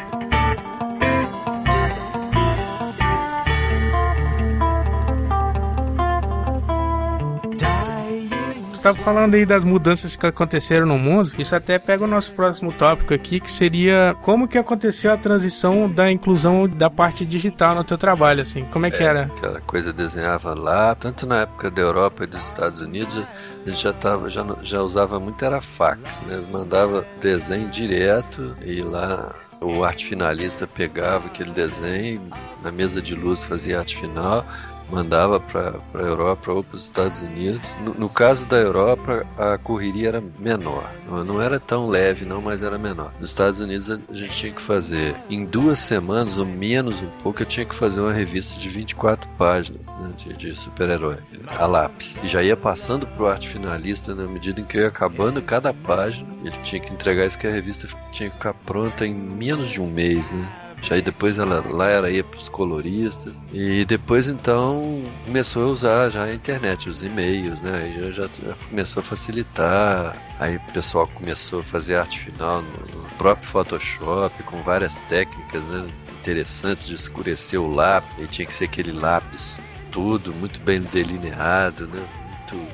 Estava 8.86 9.04
falando 9.04 9.34
aí 9.34 9.48
das 9.48 9.64
mudanças 9.64 10.16
que 10.16 10.28
aconteceram 10.28 10.86
no 10.86 11.00
mundo. 11.00 11.32
Isso 11.40 11.56
até 11.56 11.80
pega 11.80 12.04
o 12.04 12.08
nosso 12.08 12.32
próximo 12.34 12.72
tópico 12.72 13.16
aqui, 13.16 13.40
que 13.40 13.50
seria 13.50 14.16
como 14.22 14.48
que 14.48 14.60
aconteceu 14.60 15.12
a 15.12 15.18
transição 15.18 15.90
da 15.90 16.12
inclusão 16.12 16.70
da 16.70 16.88
parte 16.88 17.26
digital 17.26 17.74
no 17.74 17.84
teu 17.84 17.98
trabalho, 17.98 18.44
assim. 18.44 18.64
Como 18.66 18.86
é 18.86 18.92
que 18.92 19.02
era? 19.02 19.24
Aquela 19.24 19.60
coisa 19.60 19.92
desenhava 19.92 20.54
lá, 20.54 20.94
tanto 20.94 21.26
na 21.26 21.42
época 21.42 21.72
da 21.72 21.82
Europa 21.82 22.26
e 22.26 22.28
dos 22.28 22.46
Estados 22.46 22.80
Unidos, 22.80 23.26
a 23.66 23.70
gente 23.72 23.82
já, 23.82 23.92
tava, 23.92 24.30
já, 24.30 24.46
já 24.62 24.84
usava 24.84 25.20
muito 25.20 25.44
era 25.44 25.60
fax, 25.60 26.22
né? 26.22 26.40
Mandava 26.54 27.04
desenho 27.20 27.68
direto 27.70 28.56
e 28.64 28.84
lá 28.84 29.34
o 29.62 29.84
arte 29.84 30.06
finalista 30.06 30.68
pegava 30.68 31.26
aquele 31.26 31.50
desenho, 31.50 32.22
na 32.62 32.72
mesa 32.72 33.02
de 33.02 33.16
luz 33.16 33.44
fazia 33.44 33.80
arte 33.80 33.98
final 33.98 34.46
mandava 34.90 35.40
para 35.40 35.80
a 35.94 36.02
Europa 36.02 36.52
ou 36.52 36.64
para 36.64 36.76
os 36.76 36.84
Estados 36.84 37.22
Unidos. 37.22 37.76
No, 37.84 37.94
no, 37.94 38.10
caso 38.10 38.46
da 38.48 38.58
Europa, 38.58 39.26
a 39.38 39.58
correria 39.58 40.10
era 40.10 40.24
menor. 40.40 40.92
Não, 41.26 41.42
era 41.42 41.60
tão 41.60 41.88
leve, 41.88 42.26
não, 42.26 42.42
mas 42.42 42.62
era 42.62 42.78
menor. 42.78 43.14
Nos 43.20 43.30
Estados 43.30 43.60
Unidos, 43.60 43.90
a 43.90 44.00
gente 44.14 44.36
tinha 44.36 44.52
que 44.52 44.62
fazer 44.62 45.16
em 45.30 45.46
duas 45.46 45.80
semanas, 45.80 46.38
ou 46.38 46.46
menos 46.46 47.02
um 47.02 47.10
pouco, 47.24 47.42
eu 47.42 47.46
tinha 47.46 47.66
que 47.66 47.76
fazer 47.76 48.00
uma 48.00 48.14
revista 48.14 48.60
de 48.60 48.70
24 48.70 49.30
páginas 49.38 49.96
né, 49.96 50.12
de, 50.16 50.34
de 50.34 50.56
super-herói, 50.56 51.18
a 51.48 51.66
lápis. 51.66 52.20
E 52.24 52.28
já 52.28 52.44
ia 52.44 52.58
passando 52.58 53.08
para 53.08 53.24
o 53.24 53.28
arte 53.28 53.50
finalista 53.50 54.16
na 54.16 54.28
medida 54.28 54.62
em 54.62 54.64
que 54.64 54.78
eu 54.78 54.82
ia 54.82 54.88
acabando 54.88 55.42
cada 55.42 55.74
página. 55.74 56.28
Ele 56.44 56.58
tinha 56.64 56.82
que 56.82 56.94
entregar 56.94 57.26
isso 57.26 57.38
que 57.38 57.48
a 57.48 57.52
revista 57.52 57.88
tinha 58.12 58.30
que 58.30 58.36
ficar 58.36 58.54
pronta 58.54 59.06
em 59.06 59.14
menos 59.14 59.68
de 59.68 59.82
um 59.82 59.90
mês, 59.90 60.32
né? 60.32 60.65
Aí 60.92 61.02
depois 61.02 61.38
ela 61.38 61.64
lá 61.68 61.88
era 61.88 62.12
ia 62.12 62.24
para 62.24 62.38
os 62.38 62.48
coloristas 62.48 63.36
e 63.52 63.84
depois 63.86 64.28
então 64.28 65.04
começou 65.26 65.64
a 65.64 65.68
usar 65.68 66.10
já 66.10 66.24
a 66.24 66.34
internet, 66.34 66.90
os 66.90 67.02
e-mails, 67.02 67.62
né? 67.62 67.82
Aí 67.84 68.12
já, 68.14 68.28
já, 68.28 68.54
começou 68.70 69.02
a 69.02 69.04
facilitar. 69.04 70.16
Aí 70.40 70.58
o 70.58 70.72
pessoal 70.74 71.08
começou 71.08 71.62
a 71.62 71.64
fazer 71.64 71.96
arte 71.96 72.20
final 72.20 72.62
no, 72.62 73.02
no 73.02 73.10
próprio 73.18 73.48
Photoshop 73.48 74.44
com 74.44 74.62
várias 74.62 75.00
técnicas, 75.02 75.64
né? 75.64 75.84
Interessantes 76.20 76.86
de 76.86 76.96
escurecer 76.96 77.60
o 77.60 77.68
lápis. 77.68 78.24
E 78.24 78.28
tinha 78.28 78.46
que 78.46 78.54
ser 78.54 78.66
aquele 78.66 78.92
lápis 78.92 79.60
tudo 79.92 80.34
muito 80.34 80.60
bem 80.60 80.82
delineado, 80.82 81.88
né? 81.88 82.06
Muito 82.52 82.68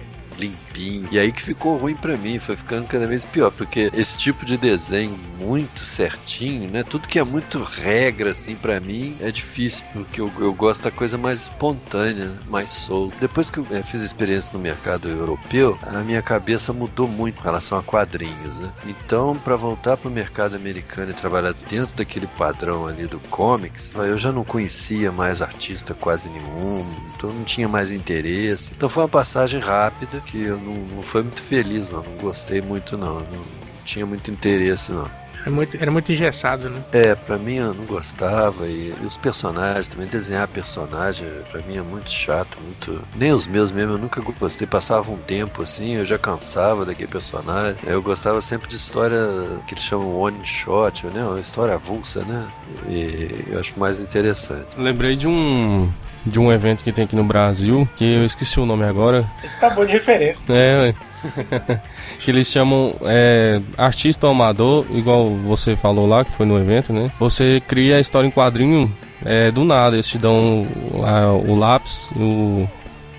E 0.79 1.19
aí 1.19 1.31
que 1.31 1.41
ficou 1.41 1.77
ruim 1.77 1.95
para 1.95 2.17
mim, 2.17 2.39
foi 2.39 2.55
ficando 2.55 2.87
cada 2.87 3.07
vez 3.07 3.25
pior, 3.25 3.51
porque 3.51 3.89
esse 3.93 4.17
tipo 4.17 4.45
de 4.45 4.57
desenho 4.57 5.17
muito 5.39 5.85
certinho, 5.85 6.69
né? 6.69 6.83
Tudo 6.83 7.07
que 7.07 7.19
é 7.19 7.23
muito 7.23 7.61
regra, 7.63 8.31
assim, 8.31 8.55
para 8.55 8.79
mim 8.79 9.15
é 9.19 9.31
difícil, 9.31 9.85
porque 9.93 10.21
eu, 10.21 10.31
eu 10.39 10.53
gosto 10.53 10.83
da 10.83 10.91
coisa 10.91 11.17
mais 11.17 11.43
espontânea, 11.43 12.33
mais 12.47 12.69
solta. 12.69 13.15
Depois 13.19 13.49
que 13.49 13.59
eu 13.59 13.67
é, 13.71 13.81
fiz 13.83 14.01
experiência 14.01 14.51
no 14.53 14.59
mercado 14.59 15.09
europeu, 15.09 15.77
a 15.83 15.99
minha 16.01 16.21
cabeça 16.21 16.71
mudou 16.71 17.07
muito 17.07 17.35
com 17.35 17.43
relação 17.43 17.77
a 17.77 17.83
quadrinhos, 17.83 18.59
né? 18.59 18.71
Então, 18.85 19.35
para 19.37 19.55
voltar 19.55 19.97
pro 19.97 20.09
mercado 20.09 20.55
americano 20.55 21.11
e 21.11 21.13
trabalhar 21.13 21.53
dentro 21.69 21.95
daquele 21.95 22.27
padrão 22.27 22.87
ali 22.87 23.07
do 23.07 23.19
comics, 23.19 23.91
eu 23.95 24.17
já 24.17 24.31
não 24.31 24.43
conhecia 24.43 25.11
mais 25.11 25.41
artista 25.41 25.93
quase 25.93 26.29
nenhum, 26.29 26.85
então 27.15 27.31
não 27.31 27.43
tinha 27.43 27.67
mais 27.67 27.91
interesse. 27.91 28.71
Então 28.75 28.89
foi 28.89 29.03
uma 29.03 29.09
passagem 29.09 29.59
rápida 29.59 30.19
que 30.21 30.41
eu 30.41 30.60
não, 30.61 30.73
não 30.95 31.03
foi 31.03 31.23
muito 31.23 31.41
feliz, 31.41 31.89
não. 31.89 32.03
Não 32.03 32.17
gostei 32.17 32.61
muito, 32.61 32.97
não. 32.97 33.19
Não 33.19 33.43
tinha 33.85 34.05
muito 34.05 34.31
interesse, 34.31 34.91
não. 34.91 35.09
Era 35.41 35.49
muito, 35.49 35.77
era 35.77 35.91
muito 35.91 36.11
engessado, 36.11 36.69
né? 36.69 36.83
É, 36.91 37.15
pra 37.15 37.37
mim 37.37 37.55
eu 37.55 37.73
não 37.73 37.83
gostava. 37.85 38.67
E, 38.67 38.93
e 39.01 39.05
os 39.05 39.17
personagens 39.17 39.87
também, 39.87 40.07
desenhar 40.07 40.47
personagem, 40.47 41.27
pra 41.49 41.61
mim 41.63 41.77
é 41.77 41.81
muito 41.81 42.11
chato, 42.11 42.57
muito. 42.63 43.01
Nem 43.15 43.33
os 43.33 43.47
meus 43.47 43.71
mesmo, 43.71 43.93
eu 43.93 43.97
nunca 43.97 44.21
gostei. 44.21 44.67
Passava 44.67 45.11
um 45.11 45.17
tempo 45.17 45.63
assim, 45.63 45.95
eu 45.95 46.05
já 46.05 46.17
cansava 46.17 46.85
daquele 46.85 47.07
personagem. 47.07 47.75
Eu 47.85 48.01
gostava 48.01 48.39
sempre 48.39 48.67
de 48.67 48.75
história 48.75 49.17
que 49.65 49.73
eles 49.73 49.83
chamam 49.83 50.15
one 50.15 50.45
shot, 50.45 51.07
né? 51.07 51.23
Uma 51.23 51.39
história 51.39 51.73
avulsa, 51.73 52.23
né? 52.23 52.47
E 52.87 53.45
eu 53.51 53.59
acho 53.59 53.79
mais 53.79 53.99
interessante. 53.99 54.67
Lembrei 54.77 55.15
de 55.15 55.27
um 55.27 55.91
de 56.25 56.39
um 56.39 56.51
evento 56.51 56.83
que 56.83 56.91
tem 56.91 57.05
aqui 57.05 57.15
no 57.15 57.23
Brasil, 57.23 57.87
que 57.95 58.05
eu 58.05 58.25
esqueci 58.25 58.59
o 58.59 58.65
nome 58.65 58.83
agora. 58.85 59.25
Esse 59.43 59.59
tá 59.59 59.69
bom 59.69 59.85
de 59.85 59.93
referência. 59.93 60.43
É, 60.49 60.93
que 62.19 62.31
eles 62.31 62.47
chamam 62.47 62.95
é, 63.01 63.61
artista 63.77 64.27
amador, 64.27 64.85
igual 64.91 65.29
você 65.29 65.75
falou 65.75 66.07
lá, 66.07 66.23
que 66.23 66.31
foi 66.31 66.45
no 66.45 66.57
evento, 66.57 66.93
né? 66.93 67.11
Você 67.19 67.61
cria 67.67 67.97
a 67.97 67.99
história 67.99 68.27
em 68.27 68.31
quadrinho 68.31 68.91
é, 69.23 69.51
do 69.51 69.63
nada, 69.63 69.95
eles 69.95 70.07
te 70.07 70.17
dão 70.17 70.65
a, 71.05 71.31
o 71.31 71.55
lápis 71.55 72.11
o, 72.15 72.67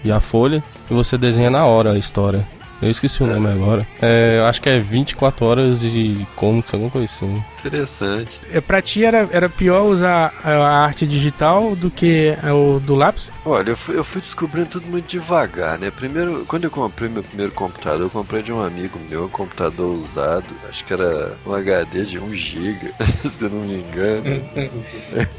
e 0.05 0.11
a 0.11 0.21
folha 0.21 0.63
e 0.91 0.95
você 0.95 1.17
desenha 1.17 1.51
na 1.51 1.65
hora 1.65 1.93
a 1.93 1.99
história. 1.99 2.47
Eu 2.83 2.91
esqueci 2.91 3.23
o 3.23 3.27
nome 3.27 3.49
agora. 3.49 3.83
É, 4.01 4.45
acho 4.49 4.61
que 4.61 4.69
é 4.69 4.81
24 4.81 5.47
horas 5.47 5.81
de 5.81 6.27
comics, 6.35 6.75
alguma 6.75 6.91
coisa 6.91 7.05
assim. 7.05 7.45
Interessante. 7.61 8.41
É, 8.53 8.61
pra 8.61 8.83
ti 8.83 9.05
era, 9.05 9.29
era 9.31 9.49
pior 9.49 9.85
usar 9.85 10.35
a 10.43 10.85
arte 10.85 11.07
digital 11.07 11.77
do 11.77 11.89
que 11.91 12.37
o 12.53 12.81
do 12.81 12.97
lápis? 12.97 13.31
Olha, 13.47 13.71
eu 13.71 13.77
fui, 13.77 13.97
eu 13.97 14.03
fui 14.03 14.21
descobrindo 14.21 14.71
tudo 14.71 14.89
muito 14.89 15.07
devagar, 15.07 15.79
né? 15.79 15.93
Primeiro, 15.93 16.45
quando 16.47 16.65
eu 16.65 16.71
comprei 16.73 17.09
meu 17.09 17.23
primeiro 17.23 17.53
computador, 17.53 18.01
eu 18.01 18.11
comprei 18.11 18.43
de 18.43 18.53
um 18.53 18.61
amigo 18.61 18.99
meu, 19.09 19.27
um 19.27 19.29
computador 19.29 19.95
usado, 19.95 20.47
acho 20.69 20.85
que 20.85 20.93
era 20.93 21.37
um 21.47 21.55
HD 21.55 22.05
de 22.05 22.19
1 22.19 22.35
GB, 22.35 22.93
se 23.25 23.45
eu 23.45 23.51
não 23.51 23.61
me 23.61 23.77
engano. 23.77 24.43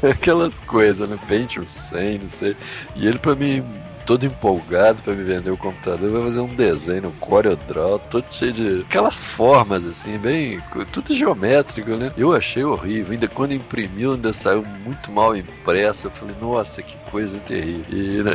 Aquelas 0.10 0.62
coisas, 0.62 1.06
né? 1.06 1.18
Pentium 1.28 1.66
100, 1.66 2.18
não 2.20 2.28
sei. 2.28 2.56
E 2.96 3.06
ele 3.06 3.18
pra 3.18 3.34
mim 3.34 3.62
todo 4.04 4.24
empolgado 4.24 5.02
para 5.02 5.14
me 5.14 5.22
vender 5.22 5.50
o 5.50 5.56
computador, 5.56 6.10
vai 6.10 6.22
fazer 6.22 6.40
um 6.40 6.54
desenho, 6.54 7.08
um 7.08 7.12
CorelDRAW, 7.12 7.98
todo 8.10 8.24
cheio 8.30 8.52
de 8.52 8.80
aquelas 8.82 9.24
formas 9.24 9.84
assim, 9.84 10.18
bem, 10.18 10.62
tudo 10.92 11.14
geométrico, 11.14 11.90
né? 11.92 12.12
Eu 12.16 12.34
achei 12.34 12.64
horrível, 12.64 13.12
ainda 13.12 13.28
quando 13.28 13.52
imprimiu, 13.52 14.12
ainda 14.12 14.32
saiu 14.32 14.64
muito 14.84 15.10
mal 15.10 15.36
impresso. 15.36 16.06
Eu 16.06 16.10
falei, 16.10 16.34
nossa, 16.40 16.82
que 16.82 16.96
coisa 17.10 17.38
terrível. 17.38 17.84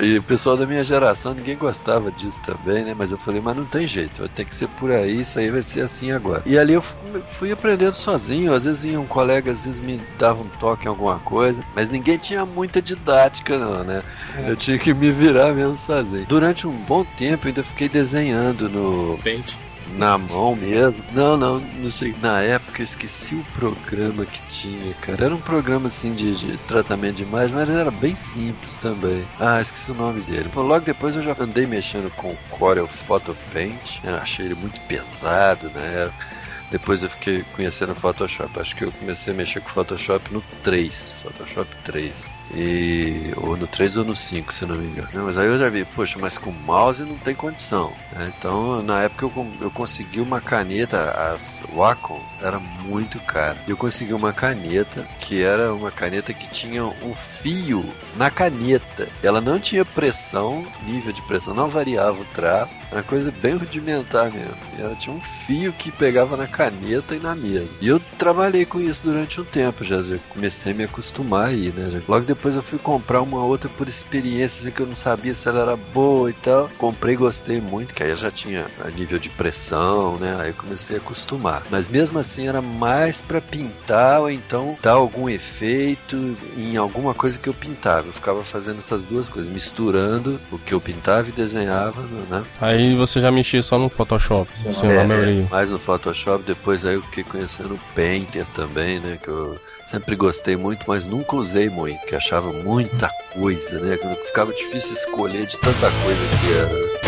E, 0.03 0.13
e, 0.13 0.17
o 0.17 0.23
pessoal 0.23 0.57
da 0.57 0.65
minha 0.65 0.83
geração, 0.83 1.33
ninguém 1.33 1.55
gostava 1.55 2.11
disso 2.11 2.41
também, 2.41 2.83
né? 2.83 2.95
Mas 2.97 3.11
eu 3.11 3.17
falei, 3.17 3.41
mas 3.41 3.55
não 3.55 3.65
tem 3.65 3.87
jeito, 3.87 4.21
vai 4.21 4.29
ter 4.29 4.45
que 4.45 4.55
ser 4.55 4.67
por 4.69 4.91
aí, 4.91 5.21
isso 5.21 5.39
aí 5.39 5.49
vai 5.49 5.61
ser 5.61 5.81
assim 5.81 6.11
agora. 6.11 6.41
E 6.45 6.57
ali 6.57 6.73
eu 6.73 6.81
fui 6.81 7.51
aprendendo 7.51 7.93
sozinho, 7.93 8.53
às 8.53 8.65
vezes 8.65 8.95
um 8.95 9.05
colega, 9.05 9.51
às 9.51 9.65
vezes 9.65 9.79
me 9.79 9.99
dava 10.17 10.41
um 10.41 10.47
toque 10.59 10.85
em 10.85 10.89
alguma 10.89 11.19
coisa, 11.19 11.63
mas 11.75 11.89
ninguém 11.89 12.17
tinha 12.17 12.45
muita 12.45 12.81
didática, 12.81 13.57
não, 13.57 13.83
né? 13.83 14.01
É. 14.37 14.51
Eu 14.51 14.55
tinha 14.55 14.77
que 14.77 14.93
me 14.93 15.11
virar 15.11 15.53
mesmo 15.59 15.77
sozinho. 15.77 16.25
Durante 16.25 16.67
um 16.67 16.75
bom 16.83 17.03
tempo 17.03 17.45
eu 17.45 17.49
ainda 17.49 17.63
fiquei 17.63 17.89
desenhando 17.89 18.69
no. 18.69 19.17
Paint. 19.19 19.55
Na 19.97 20.19
mão 20.19 20.55
mesmo? 20.55 21.03
Não, 21.13 21.35
não, 21.35 21.59
não 21.59 21.89
sei. 21.89 22.15
Na 22.21 22.41
época 22.41 22.81
eu 22.81 22.83
esqueci 22.83 23.33
o 23.33 23.43
programa 23.55 24.23
que 24.23 24.39
tinha, 24.43 24.93
cara. 25.01 25.25
Era 25.25 25.33
um 25.33 25.41
programa 25.41 25.87
assim 25.87 26.13
de, 26.13 26.35
de 26.35 26.57
tratamento 26.59 27.15
de 27.15 27.23
imagem, 27.23 27.55
mas 27.55 27.69
era 27.69 27.89
bem 27.89 28.15
simples 28.15 28.77
também. 28.77 29.27
Ah, 29.39 29.59
esqueci 29.59 29.89
o 29.89 29.95
nome 29.95 30.21
dele. 30.21 30.47
Pô, 30.49 30.61
logo 30.61 30.85
depois 30.85 31.15
eu 31.15 31.23
já 31.23 31.35
andei 31.39 31.65
mexendo 31.65 32.11
com 32.11 32.29
o 32.29 32.37
Corel 32.51 32.87
Photo 32.87 33.35
Paint. 33.51 33.99
Eu 34.03 34.17
achei 34.17 34.45
ele 34.45 34.55
muito 34.55 34.79
pesado 34.81 35.71
na 35.73 35.79
né? 35.79 36.03
época. 36.05 36.27
Depois 36.69 37.01
eu 37.01 37.09
fiquei 37.09 37.43
conhecendo 37.55 37.93
o 37.93 37.95
Photoshop. 37.95 38.59
Acho 38.59 38.75
que 38.75 38.83
eu 38.83 38.91
comecei 38.91 39.33
a 39.33 39.35
mexer 39.35 39.59
com 39.59 39.69
o 39.69 39.73
Photoshop 39.73 40.31
no 40.31 40.41
3. 40.63 41.17
Photoshop 41.23 41.75
3. 41.83 42.38
E, 42.55 43.31
ou 43.37 43.55
no 43.55 43.67
3 43.67 43.97
ou 43.97 44.05
no 44.05 44.15
5, 44.15 44.53
se 44.53 44.65
não 44.65 44.75
me 44.75 44.87
engano. 44.87 45.09
Mas 45.13 45.37
aí 45.37 45.47
eu 45.47 45.57
já 45.57 45.69
vi, 45.69 45.85
poxa, 45.85 46.17
mas 46.19 46.37
com 46.37 46.51
mouse 46.51 47.03
não 47.03 47.17
tem 47.17 47.35
condição. 47.35 47.93
Né? 48.11 48.31
Então, 48.37 48.81
na 48.81 49.01
época 49.03 49.25
eu, 49.25 49.47
eu 49.61 49.71
consegui 49.71 50.19
uma 50.19 50.41
caneta, 50.41 51.11
as 51.33 51.61
Wacom 51.73 52.21
era 52.41 52.59
muito 52.59 53.19
cara. 53.19 53.57
Eu 53.67 53.77
consegui 53.77 54.13
uma 54.13 54.33
caneta 54.33 55.07
que 55.19 55.43
era 55.43 55.73
uma 55.73 55.91
caneta 55.91 56.33
que 56.33 56.49
tinha 56.49 56.83
um 56.83 57.15
fio 57.15 57.85
na 58.15 58.29
caneta. 58.29 59.07
Ela 59.21 59.41
não 59.41 59.59
tinha 59.59 59.85
pressão, 59.85 60.65
nível 60.85 61.13
de 61.13 61.21
pressão, 61.23 61.53
não 61.53 61.67
variava 61.67 62.21
o 62.21 62.25
traço. 62.25 62.87
Uma 62.91 63.03
coisa 63.03 63.31
bem 63.31 63.55
rudimentar 63.55 64.31
mesmo. 64.31 64.57
E 64.77 64.81
ela 64.81 64.95
tinha 64.95 65.15
um 65.15 65.21
fio 65.21 65.71
que 65.73 65.91
pegava 65.91 66.35
na 66.35 66.47
caneta 66.47 67.15
e 67.15 67.19
na 67.19 67.35
mesa. 67.35 67.77
E 67.81 67.87
eu 67.87 67.99
trabalhei 68.17 68.65
com 68.65 68.79
isso 68.79 69.03
durante 69.03 69.39
um 69.39 69.45
tempo, 69.45 69.83
já, 69.83 70.01
já 70.01 70.17
comecei 70.29 70.71
a 70.71 70.75
me 70.75 70.83
acostumar 70.83 71.47
aí, 71.47 71.73
né? 71.75 72.01
Logo 72.07 72.25
depois 72.25 72.38
eu 72.55 72.63
fui 72.63 72.79
comprar 72.79 73.21
uma 73.21 73.43
outra 73.43 73.69
por 73.69 73.87
experiência, 73.87 74.61
assim, 74.61 74.71
que 74.71 74.81
eu 74.81 74.87
não 74.87 74.95
sabia 74.95 75.35
se 75.35 75.47
ela 75.47 75.61
era 75.61 75.75
boa 75.75 76.29
e 76.29 76.33
tal. 76.33 76.69
Comprei, 76.77 77.15
gostei 77.15 77.59
muito, 77.59 77.93
que 77.93 78.03
aí 78.03 78.09
eu 78.09 78.15
já 78.15 78.31
tinha 78.31 78.65
a 78.83 78.89
nível 78.89 79.19
de 79.19 79.29
pressão, 79.29 80.17
né? 80.17 80.37
Aí 80.39 80.49
eu 80.49 80.53
comecei 80.53 80.95
a 80.95 80.99
acostumar. 80.99 81.63
Mas 81.69 81.87
mesmo 81.87 82.19
assim 82.19 82.47
era 82.47 82.61
mais 82.61 83.21
para 83.21 83.41
pintar 83.41 84.21
ou 84.21 84.29
então 84.29 84.77
dar 84.81 84.93
algum 84.93 85.29
efeito 85.29 86.37
em 86.57 86.77
alguma 86.77 87.13
coisa 87.13 87.37
que 87.37 87.49
eu 87.49 87.53
pintava. 87.53 88.07
Eu 88.07 88.13
ficava 88.13 88.43
fazendo 88.43 88.77
essas 88.77 89.03
duas 89.03 89.27
coisas, 89.27 89.51
misturando 89.51 90.39
o 90.51 90.57
que 90.57 90.73
eu 90.73 90.81
pintava 90.81 91.29
e 91.29 91.31
desenhava, 91.31 92.01
né? 92.29 92.45
Aí 92.61 92.95
você 92.95 93.19
já 93.19 93.31
mexia 93.31 93.61
só 93.61 93.77
no 93.77 93.89
Photoshop, 93.89 94.49
sim, 94.71 94.87
é, 94.87 94.95
é, 94.95 95.47
mais 95.49 95.71
no 95.71 95.79
Photoshop, 95.79 96.43
depois 96.43 96.85
aí 96.85 96.95
eu 96.95 97.03
fiquei 97.03 97.23
conhecendo 97.23 97.75
o 97.75 97.79
Painter 97.95 98.45
também, 98.47 98.99
né? 98.99 99.17
Que 99.21 99.29
eu 99.29 99.59
Sempre 99.89 100.15
gostei 100.15 100.55
muito, 100.55 100.85
mas 100.87 101.03
nunca 101.03 101.35
usei 101.35 101.67
muito, 101.67 102.05
que 102.05 102.13
achava 102.29 102.53
muita 102.53 103.09
coisa, 103.33 103.79
né? 103.79 103.97
Ficava 104.27 104.53
difícil 104.53 104.93
escolher 104.93 105.47
de 105.47 105.57
tanta 105.57 105.89
coisa 105.89 106.21
que 106.39 106.53
era. 106.53 106.98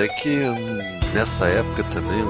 Até 0.00 0.08
que 0.08 0.40
nessa 1.12 1.46
época 1.46 1.84
também, 1.84 2.24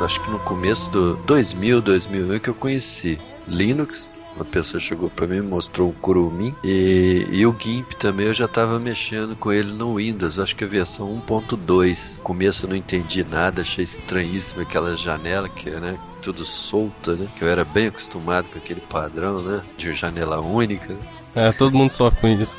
acho 0.00 0.22
que 0.22 0.30
no 0.30 0.38
começo 0.38 0.88
do 0.88 1.14
2000, 1.16 1.82
2001 1.82 2.38
que 2.38 2.48
eu 2.48 2.54
conheci 2.54 3.20
Linux, 3.46 4.08
uma 4.34 4.44
pessoa 4.44 4.80
chegou 4.80 5.10
para 5.10 5.26
mim, 5.26 5.42
mostrou 5.42 5.90
o 5.90 5.92
Kurumin 5.92 6.54
e, 6.64 7.26
e 7.30 7.46
o 7.46 7.54
GIMP 7.58 7.92
também 7.96 8.26
eu 8.26 8.34
já 8.34 8.46
estava 8.46 8.78
mexendo 8.78 9.36
com 9.36 9.52
ele 9.52 9.70
no 9.70 9.96
Windows, 9.96 10.38
acho 10.38 10.56
que 10.56 10.64
a 10.64 10.66
versão 10.66 11.22
1.2. 11.26 12.20
Começo 12.20 12.64
eu 12.64 12.70
não 12.70 12.76
entendi 12.76 13.22
nada, 13.22 13.60
achei 13.60 13.84
estranhíssimo 13.84 14.62
aquela 14.62 14.96
janela 14.96 15.50
que, 15.50 15.68
né, 15.68 15.98
tudo 16.22 16.42
solta, 16.44 17.16
né? 17.16 17.28
Que 17.36 17.44
eu 17.44 17.48
era 17.48 17.64
bem 17.64 17.88
acostumado 17.88 18.48
com 18.48 18.58
aquele 18.58 18.80
padrão, 18.80 19.42
né? 19.42 19.62
De 19.76 19.92
janela 19.92 20.40
única. 20.40 20.96
É, 21.34 21.52
todo 21.52 21.76
mundo 21.76 21.90
sofre 21.90 22.20
com 22.20 22.28
isso. 22.28 22.56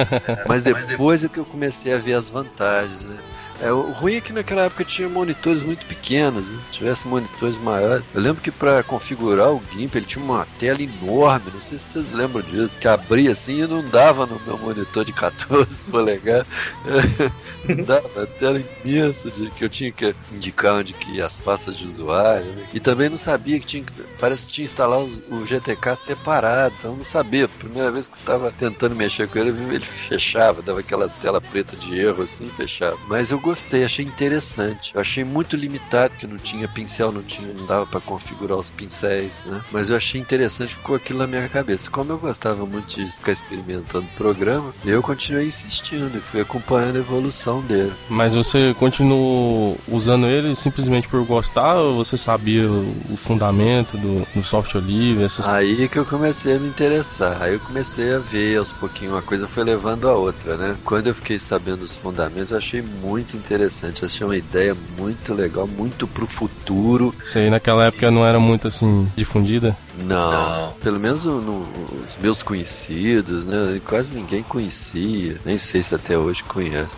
Mas 0.46 0.62
depois 0.62 1.24
é 1.24 1.28
que 1.28 1.38
eu 1.38 1.46
comecei 1.46 1.94
a 1.94 1.98
ver 1.98 2.12
as 2.12 2.28
vantagens, 2.28 3.02
né? 3.02 3.18
É, 3.60 3.72
o 3.72 3.90
ruim 3.92 4.16
é 4.16 4.20
que 4.20 4.32
naquela 4.32 4.62
época 4.62 4.84
tinha 4.84 5.08
monitores 5.08 5.62
muito 5.62 5.84
pequenos, 5.86 6.50
né? 6.50 6.60
Se 6.66 6.78
tivesse 6.78 7.06
monitores 7.06 7.58
maiores. 7.58 8.04
Eu 8.14 8.20
lembro 8.20 8.42
que 8.42 8.50
para 8.50 8.82
configurar 8.82 9.52
o 9.52 9.62
GIMP 9.70 9.96
ele 9.96 10.06
tinha 10.06 10.24
uma 10.24 10.46
tela 10.58 10.80
enorme, 10.80 11.50
não 11.52 11.60
sei 11.60 11.76
se 11.78 11.84
vocês 11.88 12.12
lembram 12.12 12.42
disso, 12.42 12.70
que 12.80 12.86
abria 12.86 13.32
assim 13.32 13.62
e 13.62 13.66
não 13.66 13.82
dava 13.82 14.26
no 14.26 14.40
meu 14.46 14.56
monitor 14.58 15.04
de 15.04 15.12
14 15.18 15.80
polegadas. 15.82 16.46
não 17.68 17.84
dava, 17.84 18.26
tela 18.38 18.62
imensa 18.84 19.30
de, 19.30 19.50
que 19.50 19.64
eu 19.64 19.68
tinha 19.68 19.90
que 19.90 20.14
indicar 20.32 20.74
onde 20.74 20.94
que 20.94 21.20
as 21.20 21.36
pastas 21.36 21.76
de 21.76 21.84
usuário. 21.84 22.46
Né? 22.52 22.68
E 22.72 22.80
também 22.80 23.08
não 23.08 23.16
sabia 23.16 23.58
que 23.58 23.66
tinha 23.66 23.84
parece 24.20 24.46
que 24.46 24.52
tinha 24.54 24.66
que 24.66 24.70
instalar 24.70 25.00
os, 25.00 25.22
o 25.30 25.44
GTK 25.44 25.96
separado, 25.96 26.74
então 26.78 26.94
não 26.96 27.04
sabia. 27.04 27.48
Primeira 27.48 27.90
vez 27.90 28.06
que 28.06 28.14
eu 28.14 28.20
estava 28.20 28.52
tentando 28.52 28.94
mexer 28.94 29.28
com 29.28 29.38
ele, 29.38 29.50
ele 29.50 29.80
fechava, 29.84 30.62
dava 30.62 30.80
aquelas 30.80 31.14
telas 31.14 31.42
pretas 31.44 31.78
de 31.80 31.98
erro 31.98 32.22
assim, 32.22 32.48
fechava. 32.50 32.98
Mas 33.08 33.30
eu 33.30 33.38
gostei, 33.48 33.82
achei 33.82 34.04
interessante. 34.04 34.94
Eu 34.94 35.00
achei 35.00 35.24
muito 35.24 35.56
limitado 35.56 36.14
que 36.16 36.26
não 36.26 36.36
tinha 36.36 36.68
pincel, 36.68 37.10
não 37.10 37.22
tinha, 37.22 37.50
não 37.54 37.64
dava 37.64 37.86
para 37.86 38.00
configurar 38.00 38.58
os 38.58 38.70
pincéis, 38.70 39.46
né? 39.46 39.62
Mas 39.72 39.88
eu 39.88 39.96
achei 39.96 40.20
interessante, 40.20 40.74
ficou 40.74 40.96
aquilo 40.96 41.20
na 41.20 41.26
minha 41.26 41.48
cabeça. 41.48 41.90
Como 41.90 42.12
eu 42.12 42.18
gostava 42.18 42.66
muito 42.66 42.94
de 42.96 43.10
ficar 43.10 43.32
experimentando 43.32 44.06
o 44.06 44.16
programa, 44.16 44.72
eu 44.84 45.02
continuei 45.02 45.46
insistindo 45.46 46.18
e 46.18 46.20
fui 46.20 46.42
acompanhando 46.42 46.96
a 46.96 46.98
evolução 46.98 47.62
dele. 47.62 47.94
Mas 48.10 48.34
você 48.34 48.74
continuou 48.78 49.78
usando 49.88 50.26
ele 50.26 50.54
simplesmente 50.54 51.08
por 51.08 51.24
gostar 51.24 51.76
ou 51.76 51.96
você 51.96 52.18
sabia 52.18 52.68
o 52.70 53.16
fundamento 53.16 53.96
do, 53.96 54.26
do 54.34 54.44
software 54.44 54.82
livre? 54.82 55.24
Essas... 55.24 55.48
Aí 55.48 55.88
que 55.88 55.98
eu 55.98 56.04
comecei 56.04 56.56
a 56.56 56.58
me 56.58 56.68
interessar. 56.68 57.40
Aí 57.40 57.54
eu 57.54 57.60
comecei 57.60 58.14
a 58.14 58.18
ver 58.18 58.58
aos 58.58 58.72
pouquinhos, 58.72 59.14
uma 59.14 59.22
coisa 59.22 59.48
foi 59.48 59.64
levando 59.64 60.06
a 60.06 60.14
outra, 60.14 60.56
né? 60.58 60.76
Quando 60.84 61.06
eu 61.06 61.14
fiquei 61.14 61.38
sabendo 61.38 61.82
os 61.82 61.96
fundamentos, 61.96 62.50
eu 62.50 62.58
achei 62.58 62.82
muito 62.82 63.37
interessante. 63.38 64.04
Achei 64.04 64.26
uma 64.26 64.36
ideia 64.36 64.76
muito 64.96 65.34
legal, 65.34 65.66
muito 65.66 66.06
pro 66.06 66.26
futuro. 66.26 67.14
Isso 67.24 67.38
aí 67.38 67.50
naquela 67.50 67.86
época 67.86 68.10
não 68.10 68.24
era 68.24 68.38
muito 68.38 68.68
assim 68.68 69.10
difundida? 69.16 69.76
Não, 70.04 70.66
não. 70.66 70.72
pelo 70.74 71.00
menos 71.00 71.24
no, 71.24 71.40
no, 71.40 71.68
os 72.04 72.16
meus 72.18 72.42
conhecidos, 72.42 73.44
né? 73.44 73.80
Quase 73.84 74.14
ninguém 74.14 74.42
conhecia. 74.42 75.38
Nem 75.44 75.58
sei 75.58 75.82
se 75.82 75.94
até 75.94 76.16
hoje 76.16 76.44
conhece. 76.44 76.96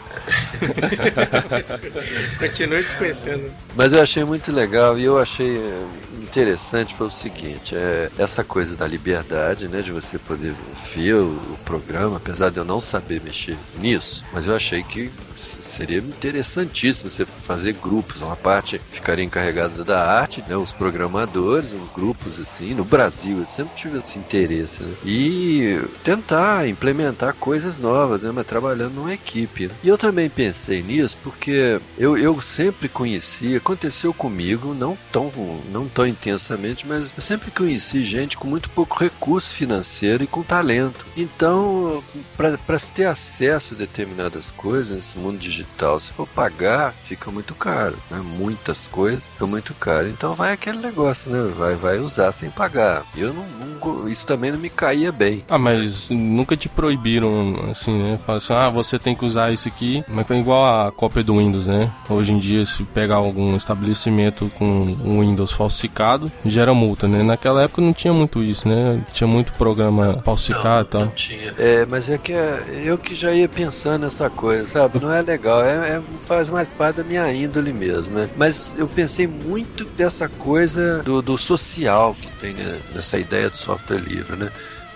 Continue 2.38 2.82
desconhecendo. 2.82 3.50
Mas 3.75 3.92
eu 3.92 4.02
achei 4.02 4.25
muito 4.25 4.52
legal 4.52 4.99
e 4.99 5.04
eu 5.04 5.18
achei 5.18 5.56
eh, 5.56 5.85
interessante 6.30 6.94
foi 6.94 7.06
o 7.09 7.11
seguinte, 7.11 7.75
é 7.75 8.11
essa 8.16 8.44
coisa 8.44 8.76
da 8.76 8.87
liberdade, 8.87 9.66
né, 9.66 9.82
de 9.82 9.90
você 9.90 10.18
poder 10.18 10.54
ver 10.94 11.14
o, 11.14 11.30
o 11.30 11.59
programa, 11.64 12.18
apesar 12.18 12.50
de 12.50 12.59
eu 12.59 12.64
não 12.64 12.80
saber 12.80 13.20
mexer 13.20 13.56
nisso, 13.78 14.25
mas 14.32 14.47
eu 14.47 14.54
achei 14.54 14.82
que 14.82 15.11
seria 15.42 15.99
interessantíssimo 15.99 17.11
você 17.11 17.25
fazer 17.25 17.73
grupos, 17.75 18.23
uma 18.23 18.37
parte 18.37 18.80
ficaria 18.90 19.25
encarregada 19.25 19.85
da 19.85 20.06
arte, 20.06 20.42
né, 20.49 20.56
os 20.56 20.73
programadores, 20.73 21.75
grupos 21.94 22.38
assim, 22.40 22.75
no 22.75 22.85
Brasil, 22.85 23.38
eu 23.38 23.47
sempre 23.49 23.75
tive 23.75 23.99
esse 23.99 24.18
interesse, 24.18 24.82
né, 24.82 24.94
e 25.04 25.80
tentar 26.02 26.68
implementar 26.68 27.35
coisas 27.35 27.78
novas, 27.78 28.23
né, 28.23 28.30
mas 28.32 28.47
trabalhando 28.47 28.94
numa 28.94 29.12
equipe. 29.12 29.66
Né. 29.66 29.75
E 29.82 29.88
eu 29.88 29.99
também 29.99 30.28
pensei 30.28 30.82
nisso 30.82 31.18
porque 31.23 31.80
eu, 31.99 32.16
eu 32.16 32.40
sempre 32.40 32.88
conheci, 32.88 33.56
aconteceu 33.56 34.12
comigo, 34.12 34.75
não 34.75 34.97
tão, 35.12 35.30
não 35.70 35.88
tão 35.88 36.06
intensamente, 36.06 36.86
mas 36.86 37.10
eu 37.17 37.23
sempre 37.23 37.50
conheci 37.50 38.02
gente 38.02 38.36
com 38.36 38.47
muito 38.47 38.71
pouco 38.71 38.99
recurso 38.99 39.54
financeiro 39.54 40.25
e 40.25 40.26
com 40.26 40.43
talento. 40.43 41.06
Então, 41.17 42.02
para 42.36 42.78
se 42.78 42.91
ter 42.91 43.04
acesso 43.04 43.75
a 43.75 43.76
determinadas 43.76 44.50
coisas 44.50 44.97
nesse 44.97 45.19
mundo 45.19 45.29
digital, 45.36 45.99
se 46.00 46.12
for 46.12 46.26
pagar, 46.26 46.95
fica 47.04 47.30
muito 47.30 47.54
caro, 47.54 47.97
né? 48.10 48.19
Muitas 48.19 48.86
coisas 48.86 49.25
ficam 49.25 49.49
muito 49.49 49.75
caro. 49.75 50.08
Então 50.08 50.34
vai 50.34 50.52
aquele 50.52 50.78
negócio, 50.78 51.30
né? 51.30 51.52
Vai, 51.56 51.75
vai 51.75 51.99
usar 51.99 52.32
sem 52.32 52.50
pagar. 52.50 53.04
Eu 53.16 53.32
não, 53.32 53.47
não 53.47 54.08
isso 54.08 54.26
também 54.26 54.52
não 54.52 54.58
me 54.58 54.71
caía 54.71 55.10
bem. 55.10 55.45
Ah, 55.49 55.58
mas 55.58 56.10
nunca 56.10 56.56
te 56.56 56.69
proibiram 56.69 57.71
assim, 57.71 58.02
né? 58.02 58.19
Fala 58.25 58.38
assim, 58.38 58.52
ah, 58.52 58.69
você 58.69 58.99
tem 58.99 59.14
que 59.14 59.25
usar 59.25 59.52
isso 59.52 59.69
aqui, 59.69 60.04
mas 60.08 60.30
é 60.30 60.38
igual 60.38 60.86
a 60.86 60.93
cópia 60.93 61.25
do 61.25 61.38
Windows, 61.38 61.66
né? 61.66 61.90
Hoje 62.08 62.32
em 62.32 62.38
dia, 62.38 62.64
se 62.64 62.82
pegar 62.84 63.16
algum 63.16 63.56
estabelecimento 63.56 64.50
com 64.58 64.64
um 65.04 65.21
Windows 65.21 65.52
falsificado, 65.52 66.30
gera 66.45 66.75
multa, 66.75 67.08
né? 67.08 67.23
Naquela 67.23 67.62
época 67.62 67.82
não 67.82 67.93
tinha 67.93 68.12
muito 68.12 68.43
isso, 68.43 68.69
né? 68.69 69.00
Tinha 69.12 69.26
muito 69.26 69.52
programa 69.52 70.23
falsificado 70.25 70.86
e 70.88 70.90
tal. 70.90 71.04
Não 71.06 71.10
tinha. 71.10 71.54
É, 71.58 71.86
mas 71.86 72.08
é 72.10 72.19
que 72.19 72.32
é, 72.32 72.82
eu 72.84 72.99
que 72.99 73.14
já 73.14 73.32
ia 73.32 73.49
pensando 73.49 74.02
nessa 74.02 74.30
coisa, 74.30 74.66
sabe? 74.66 75.00
Não 75.00 75.12
é 75.12 75.20
legal, 75.21 75.63
é, 75.65 75.97
é, 75.97 76.02
faz 76.26 76.50
mais 76.50 76.69
parte 76.69 76.97
da 76.97 77.04
minha 77.04 77.33
índole 77.33 77.73
mesmo, 77.73 78.15
né? 78.15 78.28
Mas 78.37 78.75
eu 78.78 78.89
pensei 78.89 79.26
muito 79.26 79.85
dessa 79.85 80.28
coisa 80.28 81.02
do, 81.02 81.23
do 81.23 81.37
social 81.37 82.15
que 82.21 82.30
tem 82.33 82.54
né? 82.54 82.80
nessa 82.95 83.19
ideia 83.19 83.50
do 83.50 83.56
software 83.56 83.99
livre, 83.99 84.37
né? 84.37 84.50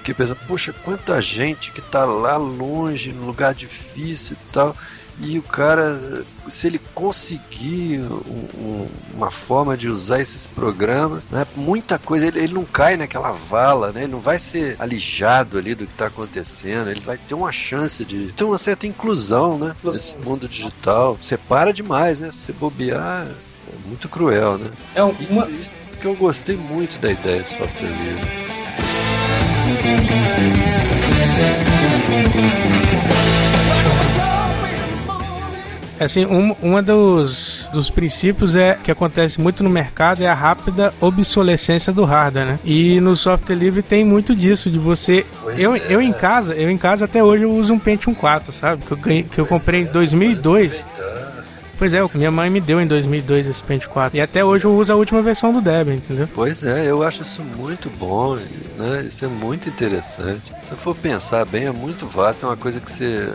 Que 0.04 0.14
pensa, 0.14 0.34
poxa, 0.34 0.72
quanta 0.84 1.20
gente 1.20 1.72
que 1.72 1.80
tá 1.80 2.04
lá 2.04 2.36
longe, 2.36 3.12
num 3.12 3.26
lugar 3.26 3.54
difícil 3.54 4.36
e 4.36 4.52
tal, 4.52 4.76
e 5.20 5.38
o 5.38 5.42
cara, 5.42 6.24
se 6.48 6.66
ele 6.66 6.80
conseguir 6.92 8.00
um, 8.00 8.48
um, 8.58 8.88
uma 9.14 9.30
forma 9.30 9.76
de 9.76 9.88
usar 9.88 10.20
esses 10.20 10.46
programas, 10.46 11.24
né, 11.30 11.46
muita 11.56 11.98
coisa, 11.98 12.26
ele, 12.26 12.40
ele, 12.40 12.52
não 12.52 12.64
cai 12.64 12.96
naquela 12.96 13.30
vala, 13.30 13.92
né, 13.92 14.02
ele 14.02 14.12
não 14.12 14.20
vai 14.20 14.38
ser 14.38 14.76
alijado 14.78 15.56
ali 15.56 15.74
do 15.74 15.86
que 15.86 15.92
está 15.92 16.06
acontecendo, 16.06 16.90
ele 16.90 17.00
vai 17.00 17.16
ter 17.16 17.34
uma 17.34 17.52
chance 17.52 18.04
de 18.04 18.32
ter 18.32 18.44
uma 18.44 18.58
certa 18.58 18.86
inclusão 18.86 19.56
né, 19.56 19.74
nesse 19.84 20.16
mundo 20.18 20.48
digital. 20.48 21.16
Separa 21.20 21.72
demais, 21.72 22.18
né? 22.18 22.30
Se 22.30 22.38
você 22.38 22.52
bobear, 22.52 23.26
é 23.68 23.88
muito 23.88 24.08
cruel, 24.08 24.58
né? 24.58 24.70
É 24.94 25.02
uma... 25.02 25.48
Isso 25.48 25.74
porque 25.90 26.06
eu 26.08 26.16
gostei 26.16 26.56
muito 26.56 26.98
da 26.98 27.10
ideia 27.12 27.42
de 27.42 27.50
software 27.50 27.88
livre. 27.88 28.63
Assim, 36.04 36.26
um, 36.26 36.54
uma 36.60 36.82
dos, 36.82 37.68
dos 37.72 37.88
princípios 37.88 38.54
é 38.54 38.76
que 38.82 38.90
acontece 38.90 39.40
muito 39.40 39.64
no 39.64 39.70
mercado 39.70 40.22
é 40.22 40.26
a 40.26 40.34
rápida 40.34 40.92
obsolescência 41.00 41.92
do 41.92 42.04
hardware, 42.04 42.46
né? 42.46 42.58
E 42.64 43.00
no 43.00 43.16
software 43.16 43.54
livre 43.54 43.80
tem 43.80 44.04
muito 44.04 44.34
disso, 44.34 44.70
de 44.70 44.78
você. 44.78 45.24
eu, 45.56 45.74
é. 45.74 45.82
eu 45.88 46.02
em 46.02 46.12
casa, 46.12 46.54
eu 46.54 46.68
em 46.68 46.76
casa 46.76 47.06
até 47.06 47.22
hoje 47.22 47.44
eu 47.44 47.52
uso 47.52 47.72
um 47.72 47.78
Pentium 47.78 48.12
4, 48.12 48.52
sabe? 48.52 48.84
Que 48.84 48.92
eu, 48.92 48.96
ganhei, 48.96 49.22
que 49.22 49.38
eu 49.38 49.46
comprei 49.46 49.82
em 49.82 49.86
2002. 49.86 50.84
Pois 51.78 51.92
é, 51.92 52.00
minha 52.14 52.30
mãe 52.30 52.48
me 52.48 52.60
deu 52.60 52.80
em 52.80 52.86
2002 52.86 53.46
esse 53.46 53.62
Pentium 53.62 53.90
4. 53.90 54.16
E 54.16 54.20
até 54.20 54.44
hoje 54.44 54.64
eu 54.64 54.74
uso 54.74 54.92
a 54.92 54.96
última 54.96 55.22
versão 55.22 55.52
do 55.52 55.60
Debian, 55.60 55.94
entendeu? 55.94 56.28
Pois 56.34 56.64
é, 56.64 56.90
eu 56.90 57.02
acho 57.02 57.22
isso 57.22 57.42
muito 57.42 57.90
bom, 57.90 58.36
né? 58.36 59.04
Isso 59.06 59.24
é 59.24 59.28
muito 59.28 59.68
interessante. 59.68 60.52
Se 60.62 60.74
for 60.76 60.94
pensar 60.94 61.44
bem, 61.44 61.64
é 61.64 61.72
muito 61.72 62.06
vasto, 62.06 62.46
é 62.46 62.48
uma 62.48 62.56
coisa 62.56 62.80
que 62.80 62.90
você 62.90 63.28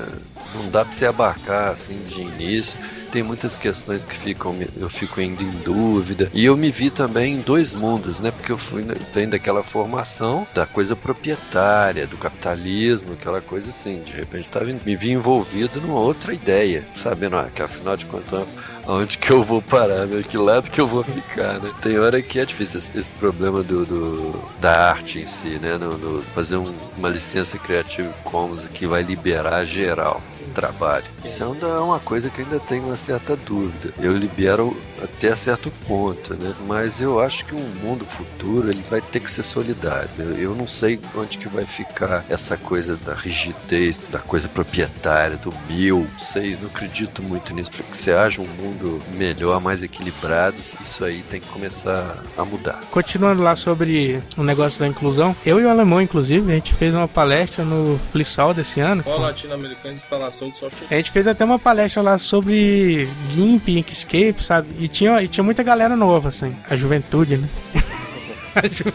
não 0.53 0.69
dá 0.69 0.83
para 0.85 0.93
você 0.93 1.05
abarcar 1.05 1.71
assim 1.71 2.01
de 2.03 2.21
início 2.21 2.79
tem 3.09 3.23
muitas 3.23 3.57
questões 3.57 4.03
que 4.03 4.15
ficam, 4.15 4.55
eu 4.77 4.89
fico 4.89 5.19
ainda 5.19 5.41
em 5.41 5.51
dúvida. 5.63 6.29
E 6.33 6.45
eu 6.45 6.55
me 6.55 6.71
vi 6.71 6.89
também 6.89 7.35
em 7.35 7.41
dois 7.41 7.73
mundos, 7.73 8.19
né? 8.19 8.31
Porque 8.31 8.51
eu 8.51 8.57
fui 8.57 8.85
vem 9.13 9.27
daquela 9.27 9.63
formação 9.63 10.47
da 10.53 10.65
coisa 10.65 10.95
proprietária, 10.95 12.05
do 12.05 12.17
capitalismo, 12.17 13.13
aquela 13.13 13.41
coisa 13.41 13.69
assim. 13.69 14.01
De 14.01 14.13
repente 14.13 14.47
tava, 14.47 14.65
me 14.65 14.95
vi 14.95 15.12
envolvido 15.12 15.81
numa 15.81 15.99
outra 15.99 16.33
ideia, 16.33 16.88
sabendo 16.95 17.35
ah, 17.35 17.49
que 17.53 17.62
afinal 17.62 17.97
de 17.97 18.05
contas 18.05 18.47
aonde 18.89 19.19
que 19.19 19.32
eu 19.32 19.43
vou 19.43 19.62
parar, 19.62 20.08
né? 20.08 20.23
Que 20.28 20.38
lado 20.38 20.71
que 20.71 20.82
eu 20.82 20.88
vou 20.88 21.04
ficar, 21.04 21.60
né? 21.60 21.71
Tem 21.82 21.99
hora 21.99 22.21
que 22.21 22.39
é 22.39 22.45
difícil 22.45 22.80
esse, 22.80 22.97
esse 22.97 23.12
problema 23.12 23.62
do, 23.62 23.86
do, 23.86 24.49
da 24.60 24.89
arte 24.89 25.19
em 25.19 25.25
si, 25.28 25.60
né? 25.60 25.78
No, 25.78 25.95
no 25.97 26.21
fazer 26.23 26.58
um, 26.58 26.73
uma 26.97 27.10
licença 27.10 27.60
Creative 27.60 28.10
Commons 28.23 28.65
que 28.73 28.88
vai 28.88 29.04
liberar 29.04 29.63
geral. 29.63 30.21
trabalho. 30.49 31.06
Isso 31.23 31.43
ainda 31.43 31.67
é 31.67 31.80
uma 31.80 31.99
coisa 31.99 32.30
que 32.30 32.41
ainda 32.41 32.60
tenho 32.60 32.86
uma 32.86 32.95
certa 32.95 33.36
dúvida. 33.36 33.93
Eu 33.99 34.15
libero 34.17 34.75
até 35.02 35.36
certo 35.36 35.71
ponto, 35.88 36.34
né? 36.34 36.54
Mas 36.67 36.99
eu 36.99 37.19
acho 37.19 37.45
que 37.45 37.56
um 37.56 37.69
mundo 37.84 38.04
futuro 38.04 38.69
ele 38.69 38.84
vai 38.89 39.02
ter 39.02 39.19
que 39.19 39.32
ser 39.32 39.43
solidário. 39.43 40.10
Eu, 40.38 40.56
não 40.56 40.67
sei 40.67 40.99
onde 41.15 41.38
que 41.38 41.47
vai 41.47 41.65
ficar 41.65 42.25
essa 42.28 42.58
coisa 42.58 42.97
da 42.97 43.13
rigidez, 43.13 44.02
da 44.10 44.19
coisa 44.19 44.47
proprietária, 44.49 45.38
do 45.38 45.54
meu. 45.69 46.06
Sei, 46.17 46.58
não 46.60 46.67
acredito 46.67 47.21
muito 47.21 47.54
nisso. 47.54 47.71
Para 47.71 47.84
que 47.84 47.95
você 47.95 48.12
haja 48.12 48.41
um 48.41 48.47
mundo 48.47 48.78
melhor, 49.15 49.59
mais 49.61 49.83
equilibrado, 49.83 50.55
isso 50.81 51.03
aí 51.05 51.21
tem 51.29 51.39
que 51.39 51.47
começar 51.47 52.23
a 52.37 52.45
mudar. 52.45 52.79
Continuando 52.91 53.41
lá 53.41 53.55
sobre 53.55 54.19
o 54.37 54.43
negócio 54.43 54.79
da 54.79 54.87
inclusão, 54.87 55.35
eu 55.45 55.59
e 55.59 55.63
o 55.65 55.69
alemão, 55.69 56.01
inclusive, 56.01 56.51
a 56.51 56.55
gente 56.55 56.73
fez 56.73 56.93
uma 56.95 57.07
palestra 57.07 57.63
no 57.63 57.99
Flissal 58.11 58.53
desse 58.53 58.79
ano. 58.79 59.03
Qual 59.03 59.19
latino-americano 59.19 59.95
de 59.95 60.01
instalação 60.01 60.49
de 60.49 60.57
software? 60.57 60.87
A 60.89 60.95
gente 60.95 61.11
fez 61.11 61.27
até 61.27 61.43
uma 61.45 61.59
palestra 61.59 62.01
lá 62.01 62.17
sobre 62.17 63.07
GIMP, 63.31 63.69
Inkscape, 63.77 64.43
sabe? 64.43 64.69
E 64.79 64.87
tinha, 64.87 65.21
e 65.21 65.27
tinha 65.27 65.43
muita 65.43 65.63
galera 65.63 65.95
nova, 65.95 66.29
assim, 66.29 66.55
a 66.69 66.75
juventude, 66.75 67.37
né? 67.37 67.47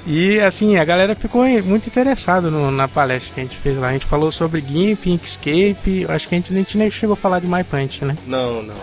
e 0.06 0.40
assim, 0.40 0.76
a 0.76 0.84
galera 0.84 1.14
ficou 1.14 1.44
muito 1.62 1.86
interessada 1.88 2.50
no- 2.50 2.70
na 2.70 2.88
palestra 2.88 3.34
que 3.34 3.40
a 3.40 3.44
gente 3.44 3.56
fez 3.56 3.78
lá. 3.78 3.88
A 3.88 3.92
gente 3.92 4.06
falou 4.06 4.30
sobre 4.32 4.60
GIMP, 4.60 5.06
Inkscape, 5.10 6.06
acho 6.08 6.28
que 6.28 6.34
a 6.34 6.38
gente, 6.38 6.52
a 6.52 6.56
gente 6.56 6.76
nem 6.76 6.90
chegou 6.90 7.14
a 7.14 7.16
falar 7.16 7.38
de 7.40 7.46
MyPaint, 7.46 8.02
né? 8.04 8.16
Não, 8.26 8.62
não. 8.62 8.74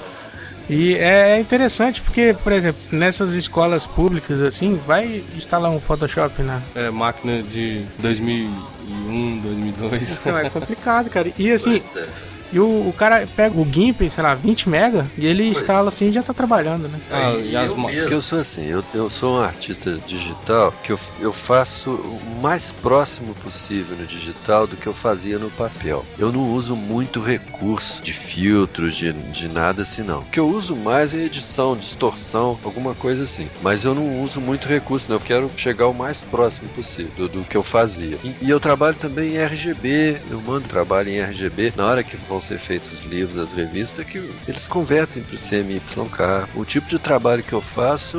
E 0.69 0.95
é 0.95 1.39
interessante 1.39 2.01
porque, 2.01 2.35
por 2.43 2.51
exemplo, 2.51 2.81
nessas 2.91 3.33
escolas 3.33 3.85
públicas 3.85 4.41
assim, 4.41 4.79
vai 4.85 5.23
instalar 5.35 5.71
um 5.71 5.79
Photoshop 5.79 6.41
na. 6.41 6.61
É 6.75 6.89
máquina 6.89 7.41
de 7.41 7.83
2001, 7.99 9.39
2002. 9.41 10.19
Então 10.21 10.37
é 10.37 10.49
complicado, 10.49 11.09
cara. 11.09 11.31
E 11.37 11.51
assim, 11.51 11.79
Pois 11.79 11.95
é. 11.95 12.09
E 12.51 12.59
o, 12.59 12.65
o 12.65 12.93
cara 12.97 13.27
pega 13.35 13.59
o 13.59 13.65
GIMP, 13.69 14.09
sei 14.09 14.23
lá, 14.23 14.35
20 14.35 14.69
mega, 14.69 15.07
e 15.17 15.25
ele 15.25 15.47
instala 15.49 15.89
assim 15.89 16.09
e 16.09 16.11
já 16.11 16.23
tá 16.23 16.33
trabalhando, 16.33 16.87
né? 16.87 16.99
Ah, 17.11 17.33
E 17.33 17.55
as 17.55 17.71
eu, 17.71 17.77
mesmo, 17.77 18.09
eu 18.11 18.21
sou 18.21 18.39
assim, 18.39 18.65
eu, 18.65 18.83
eu 18.93 19.09
sou 19.09 19.37
um 19.37 19.41
artista 19.41 19.97
digital 20.07 20.73
que 20.83 20.91
eu, 20.91 20.99
eu 21.19 21.33
faço 21.33 21.91
o 21.91 22.41
mais 22.41 22.71
próximo 22.71 23.33
possível 23.35 23.95
no 23.97 24.05
digital 24.05 24.67
do 24.67 24.75
que 24.75 24.87
eu 24.87 24.93
fazia 24.93 25.37
no 25.37 25.49
papel. 25.51 26.05
Eu 26.17 26.31
não 26.31 26.53
uso 26.53 26.75
muito 26.75 27.21
recurso 27.21 28.01
de 28.01 28.13
filtros, 28.13 28.95
de, 28.95 29.11
de 29.13 29.47
nada 29.47 29.81
assim 29.83 30.01
não. 30.03 30.19
O 30.19 30.25
que 30.25 30.39
eu 30.39 30.47
uso 30.47 30.75
mais 30.75 31.13
é 31.13 31.23
edição, 31.23 31.75
distorção, 31.75 32.57
alguma 32.63 32.93
coisa 32.95 33.23
assim. 33.23 33.49
Mas 33.61 33.83
eu 33.85 33.93
não 33.93 34.21
uso 34.21 34.39
muito 34.41 34.67
recurso, 34.67 35.09
não. 35.09 35.17
Eu 35.17 35.21
quero 35.21 35.51
chegar 35.55 35.87
o 35.87 35.93
mais 35.93 36.23
próximo 36.23 36.69
possível 36.69 37.11
do, 37.15 37.29
do 37.29 37.43
que 37.43 37.55
eu 37.55 37.63
fazia. 37.63 38.17
E, 38.23 38.35
e 38.41 38.49
eu 38.49 38.59
trabalho 38.59 38.95
também 38.95 39.35
em 39.35 39.37
RGB, 39.37 40.17
eu 40.29 40.41
mando 40.41 40.67
trabalho 40.67 41.09
em 41.09 41.19
RGB. 41.19 41.73
Na 41.75 41.85
hora 41.85 42.03
que 42.03 42.17
ser 42.41 42.57
feitos 42.59 42.91
os 42.91 43.03
livros, 43.03 43.37
as 43.37 43.53
revistas, 43.53 44.05
que 44.05 44.17
eles 44.47 44.67
convertem 44.67 45.23
para 45.23 45.35
o 45.35 45.39
CMYK. 45.39 46.49
O 46.55 46.65
tipo 46.65 46.87
de 46.87 46.99
trabalho 46.99 47.43
que 47.43 47.53
eu 47.53 47.61
faço, 47.61 48.17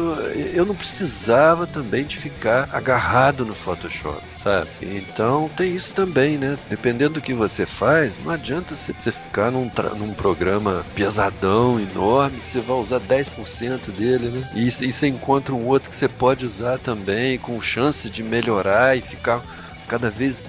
eu 0.55 0.65
não 0.65 0.75
precisava 0.75 1.67
também 1.67 2.05
de 2.05 2.17
ficar 2.17 2.69
agarrado 2.73 3.45
no 3.45 3.55
Photoshop, 3.55 4.23
sabe? 4.35 4.71
Então 4.81 5.51
tem 5.57 5.75
isso 5.75 5.95
também, 5.95 6.39
né? 6.39 6.59
Dependendo 6.69 7.15
do 7.15 7.21
que 7.21 7.35
você 7.35 7.67
faz, 7.67 8.19
não 8.19 8.31
adianta 8.31 8.75
você, 8.75 8.93
ficar 9.13 9.51
num, 9.51 9.71
num 9.97 10.15
programa 10.15 10.85
pesadão, 10.95 11.79
enorme, 11.81 12.41
você 12.41 12.61
vai 12.61 12.77
usar 12.77 13.01
10% 13.01 13.91
dele, 13.91 14.29
né? 14.29 14.49
E, 14.55 14.67
e 14.69 14.71
você 14.71 15.07
encontra 15.07 15.55
um 15.55 15.67
outro 15.67 15.91
que 15.91 15.97
você 15.97 16.09
pode 16.09 16.47
usar 16.47 16.79
também, 16.79 17.39
com 17.39 17.61
chance 17.61 18.09
de 18.09 18.23
melhorar 18.23 18.97
e 18.97 19.01
ficar 19.01 19.43
cada 19.87 20.11
vez 20.11 20.41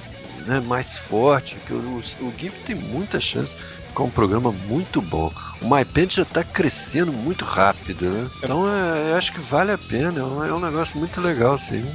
né, 0.45 0.59
mais 0.59 0.97
forte, 0.97 1.55
que 1.65 1.73
o, 1.73 2.01
o 2.21 2.33
GIMP 2.37 2.53
tem 2.65 2.75
muita 2.75 3.19
chance 3.19 3.55
de 3.55 3.63
ficar 3.87 4.03
um 4.03 4.09
programa 4.09 4.51
muito 4.51 5.01
bom. 5.01 5.31
O 5.61 5.69
MyPaint 5.69 6.15
já 6.15 6.23
está 6.23 6.43
crescendo 6.43 7.11
muito 7.11 7.45
rápido, 7.45 8.09
né? 8.09 8.29
Então 8.43 8.67
é, 8.67 9.11
eu 9.11 9.17
acho 9.17 9.31
que 9.33 9.39
vale 9.39 9.71
a 9.71 9.77
pena, 9.77 10.19
é 10.19 10.23
um, 10.23 10.43
é 10.43 10.53
um 10.53 10.59
negócio 10.59 10.97
muito 10.97 11.21
legal, 11.21 11.57
sim. 11.57 11.85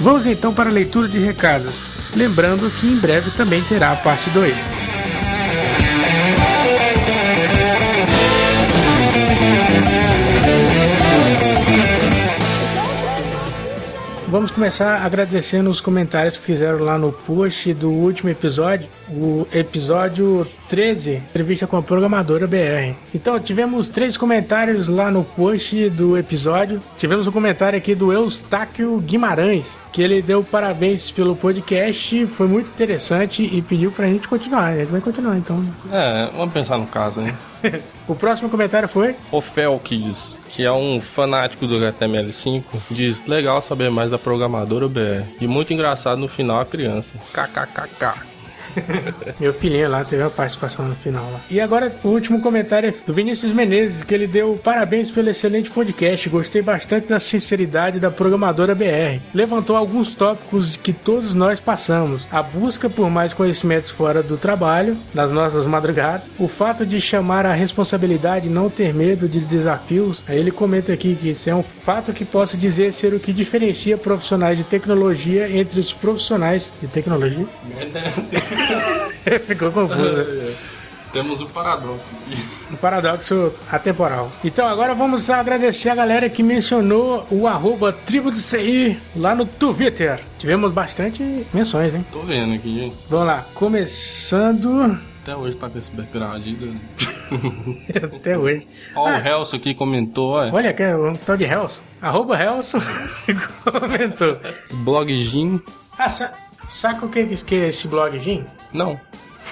Vamos 0.00 0.24
então 0.24 0.54
para 0.54 0.70
a 0.70 0.72
leitura 0.72 1.06
de 1.06 1.18
recados. 1.18 1.89
Lembrando 2.14 2.70
que 2.70 2.86
em 2.86 2.96
breve 2.96 3.30
também 3.30 3.62
terá 3.62 3.92
a 3.92 3.96
parte 3.96 4.28
2. 4.30 4.54
Vamos 14.30 14.52
começar 14.52 15.04
agradecendo 15.04 15.68
os 15.70 15.80
comentários 15.80 16.36
que 16.36 16.44
fizeram 16.44 16.78
lá 16.78 16.96
no 16.96 17.10
post 17.10 17.74
do 17.74 17.90
último 17.90 18.30
episódio, 18.30 18.88
o 19.08 19.44
episódio 19.52 20.46
13, 20.70 21.16
entrevista 21.16 21.66
com 21.66 21.76
a 21.76 21.82
programadora 21.82 22.46
BR. 22.46 22.94
Então, 23.12 23.40
tivemos 23.40 23.88
três 23.88 24.16
comentários 24.16 24.88
lá 24.88 25.10
no 25.10 25.24
post 25.24 25.90
do 25.90 26.16
episódio. 26.16 26.80
Tivemos 26.96 27.26
um 27.26 27.32
comentário 27.32 27.76
aqui 27.76 27.92
do 27.92 28.12
Eustáquio 28.12 28.96
Guimarães, 29.00 29.80
que 29.92 30.00
ele 30.00 30.22
deu 30.22 30.44
parabéns 30.44 31.10
pelo 31.10 31.34
podcast, 31.34 32.24
foi 32.26 32.46
muito 32.46 32.68
interessante 32.68 33.42
e 33.42 33.60
pediu 33.60 33.90
pra 33.90 34.06
gente 34.06 34.28
continuar. 34.28 34.66
A 34.66 34.76
gente 34.76 34.92
vai 34.92 35.00
continuar 35.00 35.36
então. 35.36 35.60
É, 35.90 36.30
vamos 36.32 36.54
pensar 36.54 36.78
no 36.78 36.86
caso, 36.86 37.20
né? 37.20 37.36
O 38.08 38.14
próximo 38.14 38.50
comentário 38.50 38.88
foi 38.88 39.14
O 39.30 39.40
Felkis, 39.40 40.42
que 40.48 40.64
é 40.64 40.72
um 40.72 41.00
fanático 41.00 41.64
do 41.64 41.76
HTML5, 41.76 42.64
diz: 42.90 43.24
legal 43.24 43.60
saber 43.62 43.88
mais 43.88 44.10
da 44.10 44.18
programadora 44.18 44.88
BR. 44.88 45.24
E 45.40 45.46
muito 45.46 45.72
engraçado 45.72 46.18
no 46.18 46.26
final 46.26 46.60
a 46.60 46.66
criança. 46.66 47.14
KKKK. 47.32 48.29
Meu 49.38 49.52
filhinho 49.52 49.88
lá 49.88 50.04
teve 50.04 50.22
a 50.22 50.30
participação 50.30 50.86
no 50.86 50.94
final 50.94 51.24
lá. 51.32 51.40
E 51.50 51.60
agora 51.60 51.92
o 52.02 52.08
último 52.08 52.40
comentário 52.40 52.88
é 52.88 52.94
do 53.04 53.14
Vinícius 53.14 53.52
Menezes, 53.52 54.02
que 54.02 54.14
ele 54.14 54.26
deu 54.26 54.58
parabéns 54.62 55.10
pelo 55.10 55.30
excelente 55.30 55.70
podcast. 55.70 56.28
Gostei 56.28 56.62
bastante 56.62 57.08
da 57.08 57.18
sinceridade 57.18 57.98
da 57.98 58.10
programadora 58.10 58.74
BR. 58.74 59.20
Levantou 59.34 59.76
alguns 59.76 60.14
tópicos 60.14 60.76
que 60.76 60.92
todos 60.92 61.34
nós 61.34 61.60
passamos. 61.60 62.26
A 62.30 62.42
busca 62.42 62.88
por 62.88 63.10
mais 63.10 63.32
conhecimentos 63.32 63.90
fora 63.90 64.22
do 64.22 64.36
trabalho, 64.36 64.96
nas 65.14 65.30
nossas 65.30 65.66
madrugadas. 65.66 66.22
O 66.38 66.48
fato 66.48 66.84
de 66.84 67.00
chamar 67.00 67.46
a 67.46 67.52
responsabilidade 67.52 68.48
e 68.48 68.50
não 68.50 68.68
ter 68.68 68.94
medo 68.94 69.28
de 69.28 69.40
desafios. 69.40 70.24
Aí 70.26 70.38
ele 70.38 70.50
comenta 70.50 70.92
aqui 70.92 71.14
que 71.14 71.30
isso 71.30 71.48
é 71.48 71.54
um 71.54 71.62
fato 71.62 72.12
que 72.12 72.24
posso 72.24 72.56
dizer 72.56 72.92
ser 72.92 73.14
o 73.14 73.20
que 73.20 73.32
diferencia 73.32 73.96
profissionais 73.96 74.56
de 74.56 74.64
tecnologia 74.64 75.50
entre 75.50 75.80
os 75.80 75.92
profissionais 75.92 76.72
de 76.80 76.88
tecnologia. 76.88 77.46
Ficou 79.46 79.70
confuso. 79.70 80.56
Temos 81.12 81.40
o 81.40 81.46
paradoxo 81.46 82.14
aqui. 82.24 82.40
Um 82.72 82.76
paradoxo 82.76 83.52
atemporal. 83.70 84.30
Então 84.44 84.66
agora 84.66 84.94
vamos 84.94 85.28
agradecer 85.28 85.88
a 85.88 85.94
galera 85.94 86.30
que 86.30 86.40
mencionou 86.40 87.26
o 87.30 87.48
arroba 87.48 87.92
tribo 87.92 88.30
do 88.30 88.36
CI 88.36 88.96
lá 89.16 89.34
no 89.34 89.44
Twitter. 89.44 90.20
Tivemos 90.38 90.72
bastante 90.72 91.44
menções, 91.52 91.94
hein? 91.94 92.06
Tô 92.12 92.20
vendo 92.20 92.54
aqui, 92.54 92.72
gente. 92.74 92.96
Vamos 93.08 93.26
lá, 93.26 93.44
começando 93.54 94.96
Até 95.22 95.34
hoje 95.34 95.56
tá 95.56 95.68
com 95.68 95.78
esse 95.80 95.90
background 95.90 96.42
aí. 96.46 96.76
até 98.16 98.38
hoje. 98.38 98.66
Ó, 98.94 99.10
o 99.10 99.26
Helso 99.26 99.56
aqui 99.56 99.74
comentou, 99.74 100.34
ó. 100.34 100.48
Olha, 100.52 100.72
que 100.72 100.82
é 100.84 100.96
um 100.96 101.14
tal 101.14 101.36
de 101.36 101.44
Helson. 101.44 101.82
Arroba 102.00 102.40
Helson 102.40 102.80
comentou. 103.80 104.38
Blog 104.84 105.12
Jim. 105.24 105.60
Ah, 105.98 106.08
saca 106.70 107.04
o 107.04 107.08
que, 107.08 107.24
que 107.24 107.54
é 107.56 107.68
esse 107.68 107.88
blog, 107.88 108.18
Jim? 108.20 108.44
Não. 108.72 108.98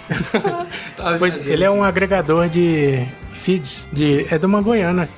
Tá 0.96 1.16
Pois 1.18 1.46
ele 1.46 1.64
é 1.64 1.70
um 1.70 1.84
agregador 1.84 2.48
de 2.48 3.06
feeds, 3.32 3.88
de, 3.92 4.26
é 4.32 4.38
de 4.38 4.46
uma 4.46 4.62
goiana. 4.62 5.08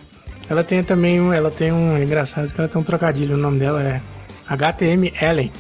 Ela 0.49 0.65
tem 0.65 0.83
também 0.83 1.21
um, 1.21 1.33
ela 1.33 1.51
tem 1.51 1.71
um, 1.73 1.97
é 1.97 2.03
engraçado 2.03 2.53
que 2.53 2.61
ela 2.61 2.69
tem 2.69 2.81
um 2.81 2.85
trocadilho, 2.85 3.35
o 3.35 3.39
nome 3.39 3.59
dela 3.59 3.83
é 3.83 4.01
HTM 4.49 5.13
Ellen. 5.23 5.53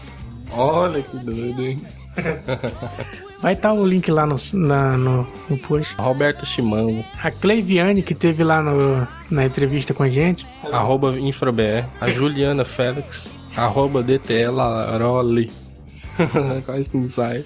Olha 0.52 1.00
que 1.00 1.16
doido, 1.18 1.64
hein? 1.64 1.80
Vai 3.40 3.54
estar 3.54 3.72
o 3.72 3.86
link 3.86 4.10
lá 4.10 4.26
no, 4.26 4.36
na, 4.52 4.96
no, 4.96 5.26
no 5.48 5.58
post. 5.58 5.94
Roberto 5.98 6.44
Chimango. 6.44 7.04
A 7.22 7.30
Cleiviane, 7.30 8.02
que 8.02 8.14
teve 8.14 8.42
lá 8.44 8.60
no, 8.60 9.06
na 9.30 9.46
entrevista 9.46 9.94
com 9.94 10.02
a 10.02 10.08
gente, 10.08 10.44
Arroba 10.70 11.18
InfraBR. 11.18 11.86
A 12.00 12.10
Juliana 12.10 12.64
Félix. 12.64 13.32
Arroba 13.56 14.02
DTLaroli. 14.02 15.50
Quase 16.66 16.90
não 16.94 17.08
sai. 17.08 17.44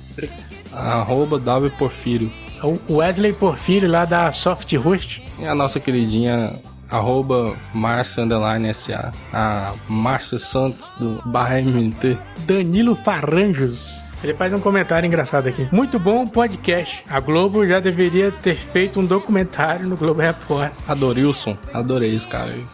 Arroba 0.73 1.39
W 1.39 1.71
Porfírio. 1.73 2.33
o 2.63 2.97
Wesley 2.97 3.33
Porfírio 3.33 3.89
lá 3.91 4.05
da 4.05 4.31
Soft 4.33 4.73
Host, 4.77 5.23
E 5.39 5.47
a 5.47 5.55
nossa 5.55 5.79
queridinha 5.79 6.53
arroba 6.91 7.55
Márcia 7.73 8.23
Underline 8.25 8.73
SA. 8.75 9.13
A 9.33 9.73
Márcia 9.89 10.39
Santos 10.39 10.93
do 10.99 11.21
Barra 11.27 11.61
MT. 11.61 12.19
Danilo 12.47 12.95
Faranjos, 12.97 14.03
Ele 14.23 14.35
faz 14.35 14.53
um 14.53 14.59
comentário 14.61 15.07
engraçado 15.07 15.49
aqui. 15.49 15.69
Muito 15.71 15.99
bom 15.99 16.27
podcast. 16.27 17.03
A 17.11 17.21
Globo 17.21 17.67
já 17.67 17.79
deveria 17.81 18.31
ter 18.33 18.55
feito 18.57 18.99
um 19.01 19.05
documentário 19.05 19.87
no 19.87 19.97
Globo 19.97 20.21
Repórter. 20.21 20.73
Adorilson, 20.89 21.57
adorei 21.73 22.15
esse 22.17 22.27
cara 22.29 22.49
aí. 22.51 22.65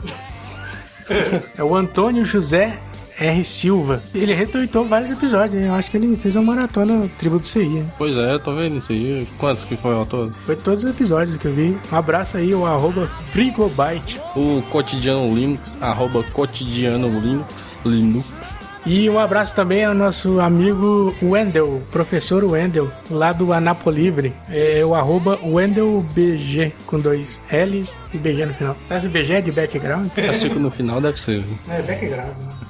É 1.58 1.64
o 1.64 1.74
Antônio 1.74 2.24
José 2.24 2.78
R. 3.20 3.44
Silva. 3.44 4.02
Ele 4.14 4.32
retweetou 4.34 4.84
vários 4.86 5.10
episódios. 5.10 5.60
hein? 5.60 5.68
Eu 5.68 5.74
acho 5.74 5.90
que 5.90 5.96
ele 5.96 6.16
fez 6.16 6.34
uma 6.36 6.44
maratona 6.44 7.08
tribo 7.18 7.38
do 7.38 7.46
CI. 7.46 7.84
Pois 7.98 8.16
é, 8.16 8.38
tô 8.38 8.54
vendo 8.56 8.78
isso 8.78 8.90
aí. 8.92 9.26
Quantos 9.38 9.64
que 9.64 9.76
foi 9.76 9.94
ao 9.94 10.06
todo? 10.06 10.32
Foi 10.32 10.56
todos 10.56 10.84
os 10.84 10.90
episódios 10.90 11.36
que 11.36 11.46
eu 11.46 11.52
vi. 11.54 11.76
Um 11.92 11.96
abraço 11.96 12.36
aí, 12.36 12.54
o 12.54 12.64
arroba 12.66 13.06
Frigobyte. 13.06 14.18
O 14.34 14.62
Cotidiano 14.70 15.34
Linux, 15.34 15.76
arroba 15.80 16.22
Cotidiano 16.32 17.08
Linux, 17.20 17.78
Linux. 17.84 18.68
E 18.86 19.10
um 19.10 19.18
abraço 19.18 19.54
também 19.54 19.84
ao 19.84 19.92
nosso 19.94 20.40
amigo 20.40 21.14
Wendel, 21.22 21.82
professor 21.92 22.42
Wendel, 22.44 22.90
lá 23.10 23.30
do 23.30 23.52
Anapolivre. 23.52 24.32
É 24.48 24.82
o 24.82 24.94
arroba 24.94 25.38
WendelBG, 25.44 26.72
com 26.86 26.98
dois 26.98 27.38
L's 27.52 27.98
e 28.14 28.16
BG 28.18 28.46
no 28.46 28.54
final. 28.54 28.76
Esse 28.90 29.08
BG 29.08 29.32
é 29.34 29.40
de 29.42 29.52
background? 29.52 30.08
Esse 30.16 30.48
fica 30.48 30.58
no 30.58 30.70
final 30.70 30.98
deve 30.98 31.20
ser. 31.20 31.44
É 31.68 31.82
background, 31.82 32.26
né? 32.28 32.69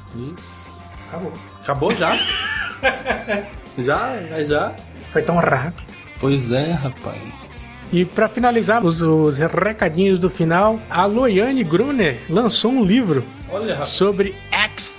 Acabou. 1.08 1.32
Acabou 1.62 1.94
já? 1.94 2.16
já? 3.78 4.18
Mas 4.30 4.48
já? 4.48 4.72
Foi 5.12 5.22
tão 5.22 5.36
rápido. 5.36 5.90
Pois 6.20 6.50
é, 6.52 6.72
rapaz. 6.72 7.50
E 7.92 8.04
para 8.04 8.28
finalizar 8.28 8.84
os, 8.84 9.02
os 9.02 9.38
recadinhos 9.38 10.18
do 10.18 10.30
final, 10.30 10.78
a 10.88 11.06
Loiane 11.06 11.64
Gruner 11.64 12.16
lançou 12.28 12.70
um 12.70 12.84
livro 12.84 13.24
Olha, 13.50 13.82
sobre 13.84 14.34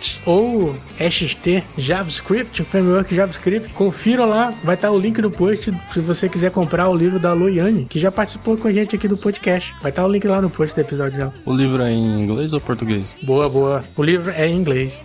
Ext 0.01 0.21
ou 0.25 0.75
XT 0.99 1.63
JavaScript, 1.77 2.61
o 2.61 2.65
framework 2.65 3.13
JavaScript. 3.13 3.69
Confiram 3.73 4.25
lá, 4.25 4.53
vai 4.63 4.75
estar 4.75 4.91
o 4.91 4.97
link 4.97 5.21
no 5.21 5.29
post 5.29 5.71
se 5.93 5.99
você 5.99 6.27
quiser 6.27 6.51
comprar 6.51 6.89
o 6.89 6.95
livro 6.95 7.19
da 7.19 7.33
Loiane, 7.33 7.85
que 7.85 7.99
já 7.99 8.11
participou 8.11 8.57
com 8.57 8.67
a 8.67 8.71
gente 8.71 8.95
aqui 8.95 9.07
do 9.07 9.17
podcast. 9.17 9.73
Vai 9.81 9.91
estar 9.91 10.05
o 10.05 10.11
link 10.11 10.25
lá 10.27 10.41
no 10.41 10.49
post 10.49 10.75
do 10.75 10.81
episódio 10.81 11.17
dela. 11.17 11.33
O 11.45 11.53
livro 11.53 11.81
é 11.83 11.91
em 11.91 12.23
inglês 12.23 12.53
ou 12.53 12.59
português? 12.59 13.05
Boa, 13.21 13.47
boa. 13.47 13.83
O 13.95 14.03
livro 14.03 14.31
é 14.31 14.47
em 14.47 14.57
inglês. 14.57 15.03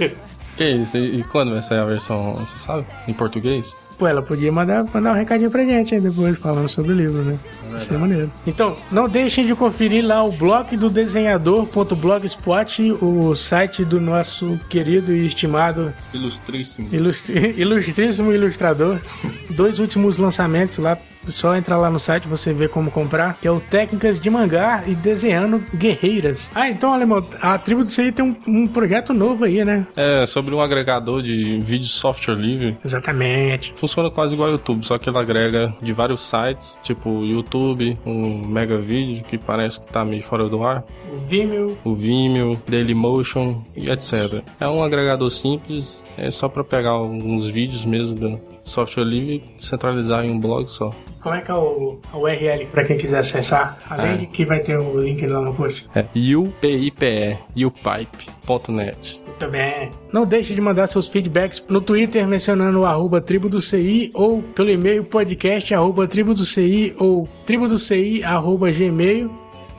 Que 0.60 0.68
isso? 0.72 0.98
E 0.98 1.20
e 1.20 1.24
quando 1.24 1.52
vai 1.52 1.62
sair 1.62 1.78
a 1.78 1.86
versão, 1.86 2.34
você 2.34 2.58
sabe? 2.58 2.84
Em 3.08 3.14
português? 3.14 3.74
Pô, 3.98 4.06
ela 4.06 4.20
podia 4.20 4.52
mandar, 4.52 4.84
mandar 4.92 5.12
um 5.12 5.14
recadinho 5.14 5.50
pra 5.50 5.64
gente 5.64 5.94
aí 5.94 6.00
depois, 6.02 6.36
falando 6.36 6.68
sobre 6.68 6.92
o 6.92 6.94
livro, 6.94 7.22
né? 7.22 7.38
Isso 7.78 7.94
é 7.94 7.96
maneiro. 7.96 8.30
Então, 8.46 8.76
não 8.92 9.08
deixem 9.08 9.46
de 9.46 9.54
conferir 9.54 10.04
lá 10.04 10.22
o 10.22 10.30
blog 10.32 10.76
do 10.76 10.90
desenhador.blogspot, 10.90 12.92
o 13.00 13.34
site 13.34 13.84
do 13.86 13.98
nosso 14.00 14.58
querido 14.68 15.14
e 15.14 15.26
estimado 15.26 15.92
Ilustríssimo. 16.12 16.88
ilustri- 16.92 17.54
ilustríssimo 17.56 18.30
ilustrador. 18.32 18.98
Dois 19.50 19.78
últimos 19.78 20.18
lançamentos 20.18 20.76
lá. 20.78 20.98
Só 21.26 21.54
entrar 21.56 21.76
lá 21.76 21.90
no 21.90 21.98
site 21.98 22.26
você 22.26 22.52
vê 22.52 22.66
como 22.68 22.90
comprar, 22.90 23.34
que 23.40 23.46
é 23.46 23.50
o 23.50 23.60
Técnicas 23.60 24.18
de 24.18 24.30
Mangá 24.30 24.82
e 24.86 24.94
Desenhando 24.94 25.62
Guerreiras. 25.74 26.50
Ah, 26.54 26.68
então, 26.68 26.92
Alemão, 26.92 27.24
a 27.40 27.58
tribo 27.58 27.82
do 27.84 27.88
CI 27.90 28.10
tem 28.12 28.24
um, 28.24 28.36
um 28.46 28.66
projeto 28.66 29.12
novo 29.12 29.44
aí, 29.44 29.64
né? 29.64 29.86
É, 29.96 30.24
sobre 30.26 30.54
um 30.54 30.60
agregador 30.60 31.22
de 31.22 31.60
vídeo 31.64 31.86
software 31.88 32.34
livre. 32.34 32.76
Exatamente. 32.84 33.72
Funciona 33.76 34.10
quase 34.10 34.34
igual 34.34 34.48
ao 34.48 34.52
YouTube, 34.54 34.84
só 34.86 34.98
que 34.98 35.08
ele 35.08 35.18
agrega 35.18 35.74
de 35.82 35.92
vários 35.92 36.22
sites, 36.22 36.80
tipo 36.82 37.24
YouTube, 37.24 37.98
um 38.04 38.46
Mega 38.46 38.78
Video, 38.78 39.22
que 39.24 39.36
parece 39.38 39.80
que 39.80 39.88
tá 39.88 40.04
meio 40.04 40.22
fora 40.22 40.48
do 40.48 40.64
ar, 40.64 40.82
O 41.12 41.18
Vimeo. 41.26 41.78
o 41.84 41.94
Vimeo, 41.94 42.60
Dailymotion 42.68 43.62
e 43.76 43.90
etc. 43.90 44.42
É 44.58 44.68
um 44.68 44.82
agregador 44.82 45.30
simples, 45.30 46.04
é 46.16 46.30
só 46.30 46.48
para 46.48 46.64
pegar 46.64 46.90
alguns 46.90 47.46
vídeos 47.46 47.84
mesmo 47.84 48.40
software 48.64 49.04
livre 49.04 49.42
centralizar 49.58 50.24
em 50.24 50.30
um 50.30 50.38
blog 50.38 50.66
só. 50.66 50.94
Como 51.20 51.34
é 51.34 51.40
que 51.42 51.50
é 51.50 51.54
o, 51.54 51.98
a 52.12 52.16
URL 52.16 52.66
para 52.66 52.82
quem 52.84 52.96
quiser 52.96 53.18
acessar? 53.18 53.78
Além 53.90 54.12
É. 54.12 54.16
de 54.18 54.26
que 54.26 54.44
vai 54.46 54.60
ter 54.60 54.78
o 54.78 54.98
link 54.98 55.26
lá 55.26 55.40
no 55.40 55.52
post. 55.54 55.86
É 55.94 56.06
UPIPE, 56.36 57.36
upipe.net. 57.66 59.22
Muito 59.26 59.48
bem. 59.50 59.90
Não 60.12 60.24
deixe 60.26 60.54
de 60.54 60.60
mandar 60.60 60.86
seus 60.86 61.08
feedbacks 61.08 61.62
no 61.68 61.80
Twitter 61.80 62.26
mencionando 62.26 62.80
o 62.80 62.86
arroba 62.86 63.20
tribo 63.20 63.48
do 63.48 63.60
CI 63.60 64.10
ou 64.14 64.42
pelo 64.42 64.70
e-mail 64.70 65.04
podcast 65.04 65.74
arroba 65.74 66.06
tribo 66.06 66.34
do 66.34 66.44
CI 66.44 66.94
ou 66.98 67.28
tribo 67.46 67.68
do 67.68 67.78
CI 67.78 68.22
arroba 68.24 68.70
gmail. 68.70 69.30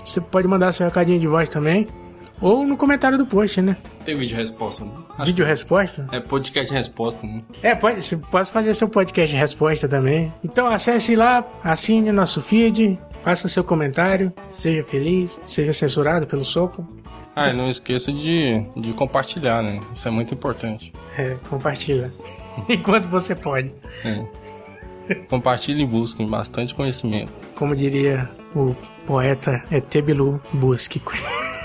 Você 0.05 0.19
pode 0.19 0.47
mandar 0.47 0.71
seu 0.71 0.85
recadinho 0.85 1.19
de 1.19 1.27
voz 1.27 1.47
também. 1.49 1.87
Ou 2.41 2.65
no 2.65 2.75
comentário 2.75 3.17
do 3.17 3.25
post, 3.25 3.61
né? 3.61 3.77
Tem 4.03 4.17
vídeo 4.17 4.35
resposta, 4.35 4.83
né? 4.83 4.91
Vídeo 5.23 5.45
resposta. 5.45 6.07
É 6.11 6.19
podcast 6.19 6.73
resposta, 6.73 7.25
né? 7.25 7.43
É, 7.61 7.75
pode, 7.75 8.01
você 8.01 8.17
pode 8.17 8.51
fazer 8.51 8.73
seu 8.73 8.89
podcast 8.89 9.33
de 9.33 9.39
resposta 9.39 9.87
também. 9.87 10.33
Então 10.43 10.67
acesse 10.67 11.15
lá, 11.15 11.45
assine 11.63 12.11
nosso 12.11 12.41
feed, 12.41 12.97
faça 13.23 13.47
seu 13.47 13.63
comentário, 13.63 14.33
seja 14.47 14.83
feliz, 14.83 15.39
seja 15.45 15.71
censurado 15.71 16.25
pelo 16.25 16.43
soco. 16.43 16.87
Ah, 17.35 17.49
e 17.49 17.53
não 17.53 17.69
esqueça 17.69 18.11
de, 18.11 18.65
de 18.75 18.91
compartilhar, 18.93 19.61
né? 19.61 19.79
Isso 19.93 20.07
é 20.07 20.11
muito 20.11 20.33
importante. 20.33 20.91
É, 21.17 21.37
compartilha. 21.47 22.11
Enquanto 22.67 23.07
você 23.07 23.35
pode. 23.35 23.71
É. 24.03 25.15
Compartilhe 25.29 25.83
e 25.83 25.87
busquem 25.87 26.27
bastante 26.27 26.73
conhecimento. 26.73 27.31
Como 27.55 27.75
diria 27.75 28.29
o 28.55 28.75
poeta 29.05 29.63
Etebilu, 29.71 30.41
busque 30.53 30.99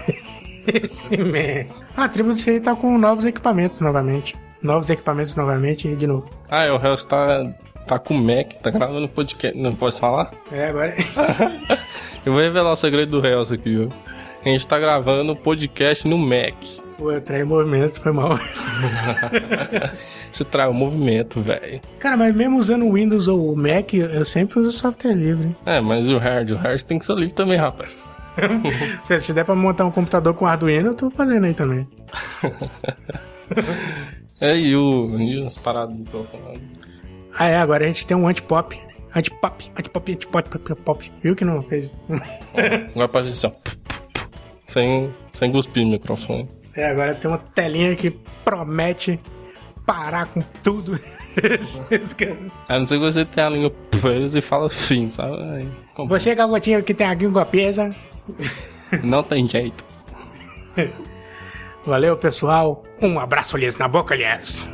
esse 0.66 1.16
man. 1.16 1.66
Ah, 1.96 2.04
a 2.04 2.08
tribo 2.08 2.30
do 2.30 2.36
CI 2.36 2.60
tá 2.60 2.74
com 2.74 2.96
novos 2.98 3.24
equipamentos 3.24 3.80
novamente. 3.80 4.36
Novos 4.62 4.90
equipamentos 4.90 5.36
novamente 5.36 5.88
e 5.88 5.96
de 5.96 6.06
novo. 6.06 6.28
Ah, 6.50 6.64
é, 6.64 6.72
o 6.72 6.76
Hells 6.76 7.06
tá, 7.06 7.44
tá 7.86 7.98
com 7.98 8.14
o 8.14 8.18
Mac, 8.18 8.52
tá 8.62 8.70
gravando 8.70 9.08
podcast. 9.08 9.58
Não 9.58 9.74
posso 9.74 9.98
falar? 9.98 10.30
É, 10.50 10.68
agora. 10.68 10.94
Eu 12.24 12.32
vou 12.32 12.42
revelar 12.42 12.72
o 12.72 12.76
segredo 12.76 13.20
do 13.20 13.26
Hells 13.26 13.54
aqui, 13.54 13.70
viu? 13.70 13.92
A 14.44 14.48
gente 14.48 14.66
tá 14.66 14.78
gravando 14.78 15.32
o 15.32 15.36
podcast 15.36 16.06
no 16.08 16.18
Mac. 16.18 16.54
Pô, 16.98 17.12
eu 17.12 17.20
traí 17.20 17.44
movimento, 17.44 18.00
foi 18.00 18.10
mal. 18.10 18.38
Você 20.32 20.44
traz 20.44 20.70
o 20.70 20.72
movimento, 20.72 21.42
velho. 21.42 21.80
Cara, 21.98 22.16
mas 22.16 22.34
mesmo 22.34 22.58
usando 22.58 22.86
o 22.86 22.94
Windows 22.94 23.28
ou 23.28 23.52
o 23.52 23.56
Mac, 23.56 23.92
eu 23.92 24.24
sempre 24.24 24.60
uso 24.60 24.72
software 24.72 25.12
livre. 25.12 25.54
É, 25.66 25.78
mas 25.80 26.08
o 26.08 26.16
hard, 26.16 26.52
o 26.52 26.56
hard 26.56 26.80
tem 26.82 26.98
que 26.98 27.04
ser 27.04 27.14
livre 27.14 27.34
também, 27.34 27.58
rapaz. 27.58 28.08
Se, 29.04 29.18
se 29.18 29.32
der 29.32 29.44
pra 29.44 29.54
montar 29.54 29.84
um 29.84 29.90
computador 29.90 30.34
com 30.34 30.46
Arduino, 30.46 30.90
eu 30.90 30.94
tô 30.94 31.10
fazendo 31.10 31.44
aí 31.44 31.54
também. 31.54 31.88
É, 34.38 34.54
e, 34.54 34.76
o, 34.76 35.08
as 35.46 35.56
paradas 35.56 35.94
do 35.94 36.00
microfone. 36.00 36.60
Ah, 37.38 37.48
é, 37.48 37.56
agora 37.56 37.84
a 37.84 37.86
gente 37.86 38.06
tem 38.06 38.16
um 38.16 38.28
antipop. 38.28 38.78
Antipop, 39.14 39.70
antipop, 39.78 40.12
antipop, 40.12 40.50
pop, 40.50 40.74
pop. 40.82 41.12
Viu 41.22 41.34
que 41.34 41.44
não 41.44 41.62
fez? 41.62 41.94
Agora 42.90 43.08
pode 43.08 43.28
assim, 43.28 43.46
ó. 43.46 43.52
Sem, 44.66 45.14
sem 45.32 45.50
cuspir 45.50 45.84
no 45.84 45.92
microfone. 45.92 46.48
É, 46.74 46.90
agora 46.90 47.14
tem 47.14 47.30
uma 47.30 47.38
telinha 47.38 47.96
que 47.96 48.10
promete 48.44 49.18
parar 49.86 50.26
com 50.26 50.42
tudo. 50.62 50.98
A 52.68 52.78
não 52.78 52.86
ser 52.86 52.98
que 52.98 53.04
você 53.04 53.24
tenha 53.24 53.46
a 53.46 53.50
língua 53.50 53.70
presa 54.00 54.38
e 54.38 54.42
fala 54.42 54.68
fim, 54.68 55.08
sabe? 55.08 55.36
Aí, 55.36 55.68
Você, 56.08 56.34
garotinho, 56.34 56.82
que 56.82 56.92
tem 56.94 57.06
a 57.06 57.14
língua 57.14 57.44
presa. 57.44 57.94
Não 59.02 59.22
tem 59.22 59.48
jeito. 59.48 59.84
Valeu, 61.84 62.16
pessoal. 62.16 62.84
Um 63.00 63.18
abraço-lhes 63.18 63.76
na 63.76 63.88
boca, 63.88 64.16
lhes. 64.16 64.72